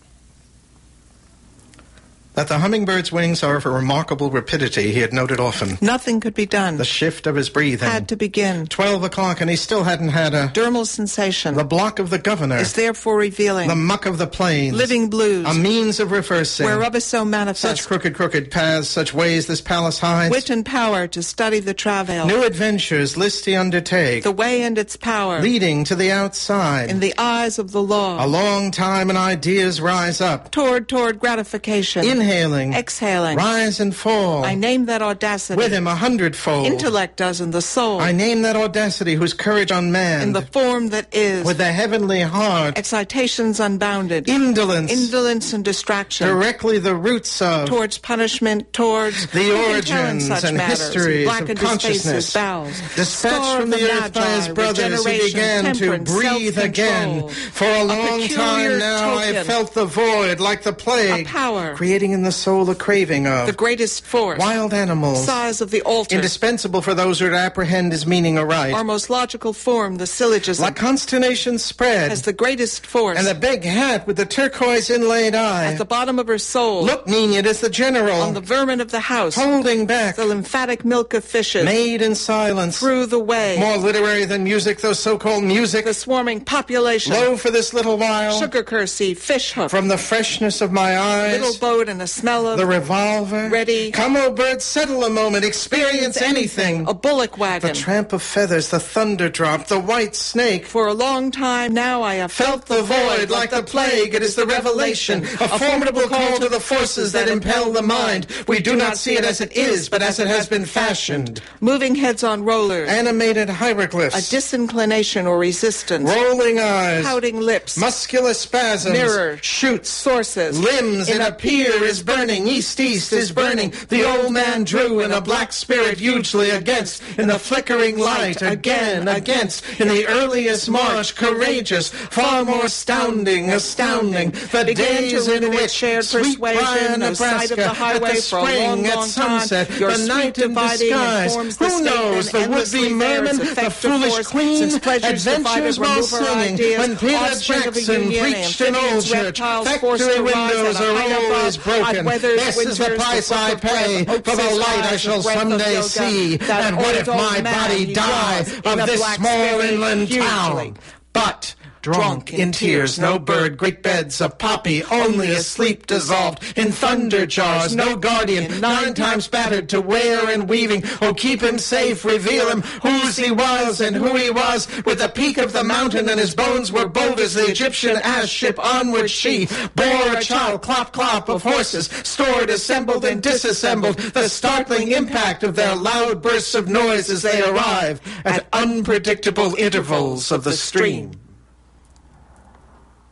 That 2.33 2.47
the 2.47 2.59
hummingbird's 2.59 3.11
wings 3.11 3.43
are 3.43 3.57
of 3.57 3.65
a 3.65 3.69
remarkable 3.69 4.31
rapidity 4.31 4.93
he 4.93 5.01
had 5.01 5.11
noted 5.11 5.39
often. 5.39 5.77
Nothing 5.81 6.21
could 6.21 6.33
be 6.33 6.45
done. 6.45 6.77
The 6.77 6.85
shift 6.85 7.27
of 7.27 7.35
his 7.35 7.49
breathing. 7.49 7.89
Had 7.89 8.07
to 8.07 8.15
begin. 8.15 8.67
Twelve 8.67 9.03
o'clock 9.03 9.41
and 9.41 9.49
he 9.49 9.57
still 9.57 9.83
hadn't 9.83 10.09
had 10.09 10.33
a... 10.33 10.47
Dermal 10.47 10.87
sensation. 10.87 11.55
The 11.55 11.65
block 11.65 11.99
of 11.99 12.09
the 12.09 12.17
governor. 12.17 12.57
Is 12.57 12.71
therefore 12.71 13.17
revealing. 13.17 13.67
The 13.67 13.75
muck 13.75 14.05
of 14.05 14.17
the 14.17 14.27
plains. 14.27 14.77
Living 14.77 15.09
blues. 15.09 15.45
A 15.45 15.53
means 15.53 15.99
of 15.99 16.11
reversing. 16.11 16.65
Whereof 16.65 16.95
is 16.95 17.03
so 17.03 17.25
manifest. 17.25 17.61
Such 17.61 17.87
crooked, 17.87 18.15
crooked 18.15 18.49
paths, 18.49 18.87
such 18.87 19.13
ways 19.13 19.47
this 19.47 19.59
palace 19.59 19.99
hides. 19.99 20.31
Wit 20.31 20.49
and 20.49 20.65
power 20.65 21.07
to 21.07 21.21
study 21.21 21.59
the 21.59 21.73
travail. 21.73 22.27
New 22.27 22.43
adventures 22.43 23.17
list 23.17 23.43
he 23.43 23.57
undertake. 23.57 24.23
The 24.23 24.31
way 24.31 24.61
and 24.61 24.77
its 24.77 24.95
power. 24.95 25.41
Leading 25.41 25.83
to 25.83 25.95
the 25.95 26.11
outside. 26.11 26.89
In 26.89 27.01
the 27.01 27.13
eyes 27.17 27.59
of 27.59 27.73
the 27.73 27.83
law. 27.83 28.23
A 28.23 28.27
long 28.27 28.71
time 28.71 29.09
and 29.09 29.17
ideas 29.17 29.81
rise 29.81 30.21
up. 30.21 30.51
Toward, 30.51 30.87
toward 30.87 31.19
gratification. 31.19 32.05
In 32.05 32.20
Inhaling. 32.21 32.73
Exhaling. 32.73 33.35
Rise 33.37 33.79
and 33.79 33.95
fall. 33.95 34.45
I 34.45 34.53
name 34.53 34.85
that 34.85 35.01
audacity. 35.01 35.57
With 35.57 35.71
him 35.73 35.87
a 35.87 35.95
hundredfold. 35.95 36.67
Intellect 36.67 37.17
does 37.17 37.41
in 37.41 37.49
the 37.51 37.61
soul. 37.61 37.99
I 37.99 38.11
name 38.11 38.43
that 38.43 38.55
audacity 38.55 39.15
whose 39.15 39.33
courage 39.33 39.71
unmanned. 39.71 40.23
in 40.23 40.33
the 40.33 40.43
form 40.43 40.89
that 40.89 41.07
is. 41.13 41.43
with 41.45 41.57
the 41.57 41.71
heavenly 41.71 42.21
heart. 42.21 42.77
excitations 42.77 43.59
unbounded. 43.59 44.29
Indolence. 44.29 44.91
Indolence 44.91 45.53
and 45.53 45.65
distraction. 45.65 46.27
directly 46.27 46.77
the 46.77 46.95
roots 46.95 47.41
of 47.41 47.67
towards 47.67 47.97
punishment, 47.97 48.71
towards 48.73 49.25
the 49.27 49.51
origins 49.69 50.27
such 50.27 50.43
and 50.43 50.57
matters, 50.57 50.79
histories 50.79 51.27
of 51.27 51.55
consciousness. 51.57 52.33
bowels, 52.33 52.79
Dispatched 52.95 53.55
from 53.61 53.73
of 53.73 53.79
the 53.79 53.91
earth 53.91 54.13
by 54.13 54.29
his 54.37 54.47
brothers, 54.49 55.05
he 55.05 55.19
began 55.31 55.73
to 55.73 55.97
breathe 55.99 56.57
again. 56.59 57.27
For 57.29 57.65
a 57.65 57.83
long 57.83 58.27
time 58.27 58.77
now, 58.77 59.17
I 59.17 59.43
felt 59.43 59.73
the 59.73 59.85
void 59.85 60.39
like 60.39 60.61
the 60.63 60.73
plague, 60.73 61.25
A 61.25 61.29
power. 61.29 61.73
creating 61.75 62.10
in 62.11 62.23
the 62.23 62.31
soul 62.31 62.69
a 62.69 62.75
craving 62.75 63.27
of. 63.27 63.47
The 63.47 63.53
greatest 63.53 64.05
force, 64.05 64.39
wild 64.39 64.73
animals, 64.73 65.25
size 65.25 65.61
of 65.61 65.71
the 65.71 65.81
altar, 65.81 66.15
indispensable 66.15 66.81
for 66.81 66.93
those 66.93 67.19
who 67.19 67.25
would 67.25 67.33
apprehend 67.33 67.91
his 67.91 68.05
meaning 68.05 68.37
aright. 68.37 68.73
our 68.73 68.83
most 68.83 69.09
logical 69.09 69.53
form, 69.53 69.97
the 69.97 70.07
syllogism, 70.07 70.63
like 70.63 70.75
consternation 70.75 71.57
spread, 71.57 72.09
has 72.09 72.23
the 72.23 72.33
greatest 72.33 72.85
force, 72.85 73.17
and 73.17 73.27
the 73.27 73.35
big 73.35 73.63
hat 73.63 74.05
with 74.07 74.17
the 74.17 74.25
turquoise 74.25 74.89
inlaid 74.89 75.35
eye. 75.35 75.65
at 75.65 75.77
the 75.77 75.85
bottom 75.85 76.19
of 76.19 76.27
her 76.27 76.37
soul, 76.37 76.83
Look, 76.85 77.07
Nina, 77.07 77.37
it 77.37 77.45
is 77.45 77.61
the 77.61 77.69
general, 77.69 78.21
on 78.21 78.33
the 78.33 78.41
vermin 78.41 78.81
of 78.81 78.91
the 78.91 78.99
house, 78.99 79.35
holding 79.35 79.85
back, 79.85 80.15
the 80.15 80.25
lymphatic 80.25 80.83
milk 80.85 81.13
of 81.13 81.23
fishes, 81.23 81.65
made 81.65 82.01
in 82.01 82.15
silence, 82.15 82.79
through 82.79 83.05
the 83.05 83.19
way, 83.19 83.57
more 83.59 83.77
literary 83.77 84.25
than 84.25 84.43
music, 84.43 84.79
though 84.81 84.93
so-called 84.93 85.43
music. 85.43 85.85
the 85.85 85.93
swarming 85.93 86.41
population, 86.41 87.13
Lo, 87.13 87.37
for 87.37 87.51
this 87.51 87.73
little 87.73 87.97
while, 87.97 88.37
sugar 88.39 88.63
cursey, 88.63 89.13
fish 89.15 89.53
hook, 89.53 89.69
from 89.69 89.87
the 89.87 89.97
freshness 89.97 90.61
of 90.61 90.71
my 90.71 90.97
eyes, 90.97 91.39
little 91.39 91.57
boat 91.59 91.87
and 91.89 92.00
a 92.01 92.07
smell 92.07 92.47
of 92.47 92.57
the 92.57 92.65
revolver, 92.65 93.47
ready. 93.49 93.91
Come, 93.91 94.15
O 94.17 94.31
bird, 94.31 94.61
settle 94.61 95.03
a 95.05 95.09
moment, 95.09 95.45
experience 95.45 96.21
anything. 96.21 96.87
a 96.87 96.93
bullock 96.93 97.37
wagon. 97.37 97.69
The 97.69 97.75
tramp 97.75 98.11
of 98.11 98.21
feathers, 98.21 98.69
the 98.69 98.79
thunder 98.79 99.29
drop, 99.29 99.67
the 99.67 99.79
white 99.79 100.15
snake. 100.15 100.65
For 100.65 100.87
a 100.87 100.93
long 100.93 101.31
time 101.31 101.73
now 101.73 102.01
I 102.01 102.15
have 102.15 102.31
Felt 102.31 102.65
the 102.65 102.81
void 102.81 103.29
like 103.29 103.51
the 103.51 103.61
plague. 103.63 104.13
It 104.15 104.23
is 104.23 104.35
the 104.35 104.45
revelation, 104.47 105.23
a 105.23 105.59
formidable 105.59 106.07
call 106.07 106.39
to 106.39 106.49
the 106.49 106.59
forces 106.59 107.11
that 107.11 107.27
impel 107.29 107.71
the 107.71 107.81
mind. 107.83 108.25
We 108.47 108.59
do 108.59 108.75
not 108.75 108.97
see 108.97 109.15
it 109.15 109.23
as 109.23 109.39
it 109.41 109.55
is, 109.55 109.87
but 109.89 110.01
as 110.01 110.19
it 110.19 110.27
has 110.27 110.47
been 110.47 110.65
fashioned. 110.65 111.41
Moving 111.59 111.93
heads 111.95 112.23
on 112.23 112.43
rollers, 112.43 112.89
Animated 112.89 113.47
hieroglyphs. 113.49 114.27
a 114.27 114.31
disinclination 114.31 115.27
or 115.27 115.37
resistance, 115.37 116.09
rolling 116.09 116.57
eyes, 116.59 117.03
pouting 117.05 117.39
lips, 117.39 117.77
muscular 117.77 118.33
spasms, 118.33 118.93
Mirror. 118.93 119.37
shoots, 119.41 119.89
sources, 119.89 120.59
limbs 120.59 121.09
in 121.09 121.21
a 121.21 121.31
pier 121.31 121.83
is 121.91 122.01
burning, 122.01 122.47
east 122.47 122.79
east 122.79 123.11
is 123.11 123.31
burning. 123.33 123.73
The 123.89 124.03
old 124.05 124.31
man 124.31 124.63
drew 124.63 125.01
in 125.01 125.11
a 125.11 125.19
black 125.19 125.51
spirit 125.51 125.99
hugely 125.99 126.49
against, 126.49 127.03
in 127.19 127.27
the 127.27 127.37
flickering 127.37 127.99
light, 127.99 128.41
again 128.41 129.09
against, 129.09 129.57
in 129.79 129.89
the 129.89 130.07
earliest 130.07 130.69
march, 130.69 131.15
courageous, 131.15 131.89
far 131.89 132.45
more 132.45 132.65
astounding, 132.65 133.49
astounding. 133.49 134.31
The 134.31 134.63
Began 134.65 135.01
days 135.01 135.27
in 135.27 135.49
which 135.49 135.71
shared 135.71 136.05
sweet 136.05 136.39
persuasion, 136.39 136.63
Brian, 136.63 136.99
no 137.01 137.13
sight 137.13 137.51
of 137.51 137.57
the 137.57 137.67
Nebraska, 137.67 137.83
highway 137.83 138.09
at 138.09 138.15
the 138.15 138.21
spring, 138.21 138.69
long, 138.69 138.85
at 138.85 139.03
sunset, 139.03 139.67
time. 139.67 139.79
The 139.79 140.07
night 140.07 140.37
in 140.39 140.53
disguise. 140.53 141.57
the 141.57 141.65
Who 141.65 141.83
knows 141.83 142.31
the 142.31 142.47
would-be 142.49 142.93
merman, 142.93 143.37
the 143.37 143.69
foolish 143.69 144.27
queen, 144.27 144.57
since 144.57 144.79
pleasures 144.79 145.25
divided 145.25 145.41
adventures 145.41 145.79
while 145.79 146.03
singing, 146.03 146.53
ideas, 146.53 146.79
when 146.79 146.97
Peter 146.97 147.17
offspring 147.17 147.67
of 147.67 147.75
a 147.75 147.81
Jackson 147.81 148.01
preached 148.07 148.61
in 148.61 148.75
old 148.75 149.03
church, 149.03 149.39
factory 149.39 150.21
windows 150.21 150.79
are 150.79 150.95
always 151.01 151.57
above, 151.57 151.80
broken. 151.81 152.05
This 152.21 152.57
is 152.57 152.77
the 152.77 152.95
price 152.97 153.31
I 153.31 153.55
book 153.55 153.55
of 153.55 153.61
bread, 153.61 154.07
pay 154.07 154.31
for 154.31 154.35
the 154.35 154.55
light 154.55 154.83
I 154.83 154.97
shall 154.97 155.17
the 155.17 155.23
breath 155.23 155.37
of 155.37 155.51
someday 155.51 155.81
see. 155.81 156.39
And 156.49 156.77
what 156.77 156.95
if 156.95 157.07
my 157.07 157.41
body 157.41 157.93
die 157.93 158.39
of 158.39 158.87
this 158.87 159.03
small 159.15 159.59
inland 159.61 160.11
town? 160.11 160.77
But 161.13 161.55
drunk 161.81 162.33
in 162.33 162.51
tears, 162.51 162.99
no 162.99 163.17
bird, 163.17 163.57
great 163.57 163.81
beds 163.81 164.21
of 164.21 164.37
poppy, 164.37 164.83
only 164.85 165.31
asleep 165.31 165.87
dissolved 165.87 166.39
in 166.55 166.71
thunder 166.71 167.25
jars, 167.25 167.75
no 167.75 167.95
guardian, 167.95 168.59
nine 168.61 168.93
times 168.93 169.27
battered 169.27 169.67
to 169.69 169.81
wear 169.81 170.29
and 170.29 170.47
weaving. 170.47 170.83
Oh, 171.01 171.13
keep 171.13 171.41
him 171.41 171.57
safe, 171.57 172.05
reveal 172.05 172.49
him 172.49 172.61
whose 172.61 173.17
he 173.17 173.31
was 173.31 173.81
and 173.81 173.95
who 173.95 174.15
he 174.15 174.29
was, 174.29 174.67
with 174.85 174.99
the 174.99 175.09
peak 175.09 175.37
of 175.37 175.53
the 175.53 175.63
mountain, 175.63 176.09
and 176.09 176.19
his 176.19 176.35
bones 176.35 176.71
were 176.71 176.87
bold 176.87 177.19
as 177.19 177.33
the 177.33 177.45
Egyptian 177.45 177.97
ass 177.97 178.27
ship 178.27 178.59
onward 178.59 179.09
she 179.09 179.47
bore 179.75 180.17
a 180.17 180.21
child, 180.21 180.61
clop 180.61 180.93
clop 180.93 181.29
of 181.29 181.43
horses, 181.43 181.87
stored, 182.03 182.49
assembled, 182.49 183.05
and 183.05 183.23
disassembled, 183.23 183.97
the 183.97 184.27
startling 184.27 184.91
impact 184.91 185.43
of 185.43 185.55
their 185.55 185.75
loud 185.75 186.21
bursts 186.21 186.55
of 186.55 186.67
noise 186.67 187.09
as 187.09 187.23
they 187.23 187.41
arrive 187.41 187.99
at 188.25 188.47
unpredictable 188.53 189.55
intervals 189.55 190.31
of 190.31 190.43
the 190.43 190.53
stream. 190.53 191.11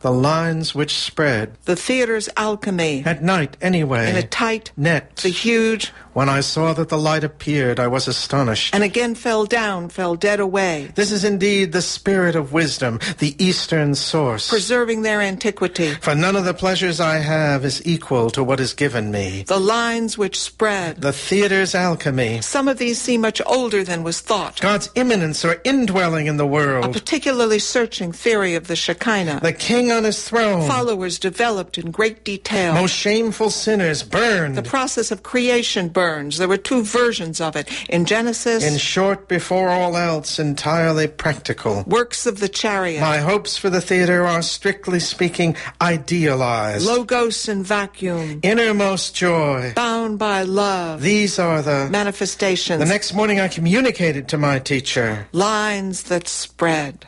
The 0.00 0.10
lines 0.10 0.74
which 0.74 0.94
spread 0.96 1.56
the 1.66 1.76
theater's 1.76 2.28
alchemy, 2.36 3.02
at 3.04 3.22
night 3.22 3.56
anyway, 3.60 4.08
in 4.08 4.16
a 4.16 4.22
tight 4.22 4.70
net. 4.76 5.16
the 5.16 5.28
huge, 5.28 5.92
When 6.12 6.28
I 6.28 6.40
saw 6.40 6.72
that 6.72 6.88
the 6.88 6.98
light 6.98 7.22
appeared, 7.22 7.78
I 7.78 7.86
was 7.86 8.08
astonished. 8.08 8.74
and 8.74 8.82
again 8.82 9.14
fell 9.14 9.44
down, 9.44 9.90
fell 9.90 10.14
dead 10.16 10.40
away, 10.40 10.90
This 10.94 11.12
is 11.12 11.22
indeed 11.22 11.72
the 11.72 11.82
spirit 11.82 12.34
of 12.34 12.52
wisdom, 12.52 12.98
the 13.18 13.36
eastern 13.38 13.94
source. 13.94 14.48
preserving 14.48 15.02
their 15.02 15.20
antiquity. 15.20 15.92
For 16.00 16.14
none 16.14 16.34
of 16.34 16.46
the 16.46 16.54
pleasures 16.54 16.98
I 16.98 17.18
have 17.18 17.64
is 17.66 17.82
equal 17.86 18.30
to 18.30 18.42
what 18.42 18.58
is 18.58 18.72
given 18.72 19.10
me. 19.12 19.44
The 19.46 19.60
lines 19.60 20.16
which 20.16 20.40
spread. 20.40 21.02
The 21.02 21.12
theater's 21.12 21.74
alchemy, 21.74 22.40
Some 22.40 22.68
of 22.68 22.78
these 22.78 22.98
seem 22.98 23.20
much 23.20 23.42
older 23.44 23.84
than 23.84 24.02
was 24.02 24.20
thought. 24.20 24.60
God's 24.60 24.88
immanence 24.94 25.44
or 25.44 25.60
indwelling 25.62 26.26
in 26.26 26.38
the 26.38 26.46
world. 26.46 26.86
A 26.86 26.88
particularly 26.88 27.58
searching 27.58 28.12
theory 28.12 28.54
of 28.54 28.66
the 28.66 28.76
Shekinah. 28.76 29.40
the 29.42 29.52
king 29.52 29.89
on 29.90 30.04
his 30.04 30.22
throne, 30.28 30.66
Followers 30.68 31.18
developed 31.18 31.78
in 31.78 31.90
great 31.90 32.24
detail. 32.24 32.74
most 32.74 32.94
shameful 32.94 33.50
sinners 33.50 34.02
burned. 34.02 34.56
The 34.56 34.62
process 34.62 35.10
of 35.10 35.22
creation 35.22 35.88
burns. 35.88 36.38
There 36.38 36.48
were 36.48 36.56
two 36.56 36.82
versions 36.82 37.40
of 37.40 37.56
it. 37.56 37.68
In 37.88 38.04
Genesis, 38.04 38.64
In 38.64 38.78
short, 38.78 39.28
before 39.28 39.68
all 39.68 39.96
else, 39.96 40.38
entirely 40.38 41.06
practical. 41.08 41.84
works 41.86 42.26
of 42.26 42.40
the 42.40 42.48
chariot, 42.48 43.00
My 43.00 43.18
hopes 43.18 43.56
for 43.56 43.70
the 43.70 43.80
theater 43.80 44.26
are, 44.26 44.42
strictly 44.42 45.00
speaking, 45.00 45.56
idealized. 45.80 46.86
logos 46.86 47.48
and 47.48 47.64
vacuum, 47.66 48.40
Innermost 48.42 49.14
joy. 49.14 49.72
bound 49.76 50.18
by 50.18 50.42
love, 50.42 51.02
These 51.02 51.38
are 51.38 51.62
the. 51.62 51.88
manifestations, 51.90 52.78
The 52.80 52.86
next 52.86 53.12
morning 53.14 53.40
I 53.40 53.48
communicated 53.48 54.28
to 54.28 54.38
my 54.38 54.58
teacher. 54.58 55.26
lines 55.32 56.04
that 56.04 56.28
spread. 56.28 57.06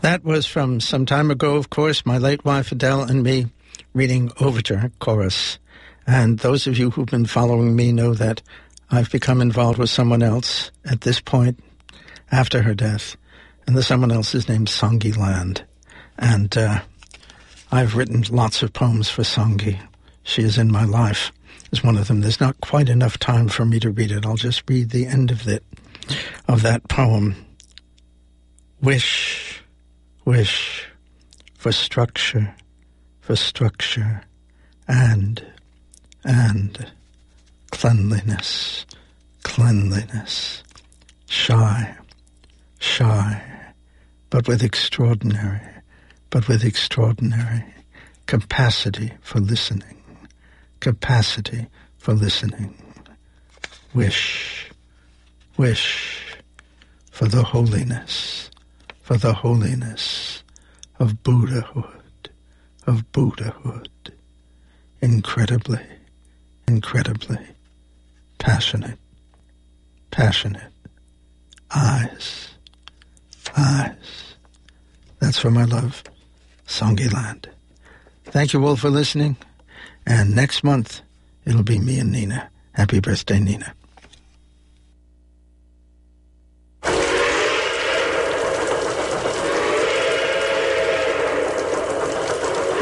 That 0.00 0.24
was 0.24 0.46
from 0.46 0.80
some 0.80 1.06
time 1.06 1.30
ago, 1.30 1.56
of 1.56 1.70
course, 1.70 2.06
my 2.06 2.18
late 2.18 2.44
wife 2.44 2.72
Adele 2.72 3.02
and 3.02 3.22
me 3.22 3.46
reading 3.94 4.30
Overture 4.40 4.90
Chorus. 4.98 5.58
And 6.06 6.38
those 6.38 6.66
of 6.66 6.78
you 6.78 6.90
who've 6.90 7.06
been 7.06 7.26
following 7.26 7.76
me 7.76 7.92
know 7.92 8.14
that 8.14 8.42
I've 8.90 9.10
become 9.10 9.40
involved 9.40 9.78
with 9.78 9.90
someone 9.90 10.22
else 10.22 10.70
at 10.84 11.02
this 11.02 11.20
point 11.20 11.60
after 12.32 12.62
her 12.62 12.74
death. 12.74 13.16
And 13.66 13.76
the 13.76 13.82
someone 13.82 14.10
else 14.10 14.34
is 14.34 14.48
named 14.48 14.68
Sangye 14.68 15.16
Land. 15.16 15.64
And 16.18 16.56
uh, 16.56 16.80
I've 17.70 17.94
written 17.94 18.24
lots 18.30 18.62
of 18.62 18.72
poems 18.72 19.08
for 19.08 19.22
Sangye. 19.22 19.80
She 20.22 20.42
is 20.42 20.58
in 20.58 20.72
my 20.72 20.84
life 20.84 21.32
is 21.72 21.84
one 21.84 21.96
of 21.96 22.08
them. 22.08 22.20
There's 22.20 22.40
not 22.40 22.60
quite 22.60 22.88
enough 22.88 23.18
time 23.18 23.48
for 23.48 23.64
me 23.64 23.80
to 23.80 23.90
read 23.90 24.10
it. 24.10 24.26
I'll 24.26 24.36
just 24.36 24.68
read 24.68 24.90
the 24.90 25.06
end 25.06 25.30
of 25.30 25.46
it, 25.46 25.64
of 26.48 26.62
that 26.62 26.88
poem. 26.88 27.46
Wish, 28.82 29.62
wish 30.24 30.88
for 31.58 31.70
structure, 31.70 32.54
for 33.20 33.36
structure, 33.36 34.22
and, 34.88 35.44
and 36.24 36.90
cleanliness, 37.70 38.86
cleanliness, 39.42 40.62
shy, 41.28 41.94
shy, 42.78 43.42
but 44.30 44.48
with 44.48 44.62
extraordinary, 44.62 45.60
but 46.30 46.48
with 46.48 46.64
extraordinary 46.64 47.62
capacity 48.24 49.12
for 49.20 49.40
listening, 49.40 50.02
capacity 50.80 51.66
for 51.98 52.14
listening. 52.14 52.74
Wish, 53.92 54.70
wish 55.58 56.40
for 57.10 57.26
the 57.28 57.42
holiness, 57.42 58.50
for 59.10 59.16
the 59.16 59.32
holiness 59.32 60.44
of 61.00 61.20
Buddhahood, 61.24 62.30
of 62.86 63.10
Buddhahood. 63.10 63.90
Incredibly, 65.02 65.80
incredibly 66.68 67.40
passionate, 68.38 69.00
passionate 70.12 70.72
eyes, 71.74 72.50
eyes. 73.56 74.36
That's 75.18 75.40
for 75.40 75.50
my 75.50 75.64
love, 75.64 76.04
Sangye 76.68 77.12
Land. 77.12 77.50
Thank 78.26 78.52
you 78.52 78.64
all 78.64 78.76
for 78.76 78.90
listening. 78.90 79.36
And 80.06 80.36
next 80.36 80.62
month, 80.62 81.00
it'll 81.44 81.64
be 81.64 81.80
me 81.80 81.98
and 81.98 82.12
Nina. 82.12 82.48
Happy 82.74 83.00
birthday, 83.00 83.40
Nina. 83.40 83.74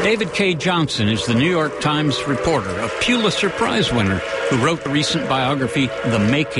David 0.03 0.31
Cay 0.31 0.53
Johnston 0.53 1.09
is 1.09 1.25
the 1.25 1.33
New 1.33 1.49
York 1.49 1.81
Times 1.81 2.23
reporter, 2.25 2.69
a 2.79 2.87
Pulitzer 3.01 3.49
Prize 3.49 3.91
winner 3.91 4.19
who 4.49 4.57
wrote 4.65 4.81
the 4.83 4.89
recent 4.89 5.27
biography, 5.27 5.87
The 6.05 6.19
Making 6.19 6.53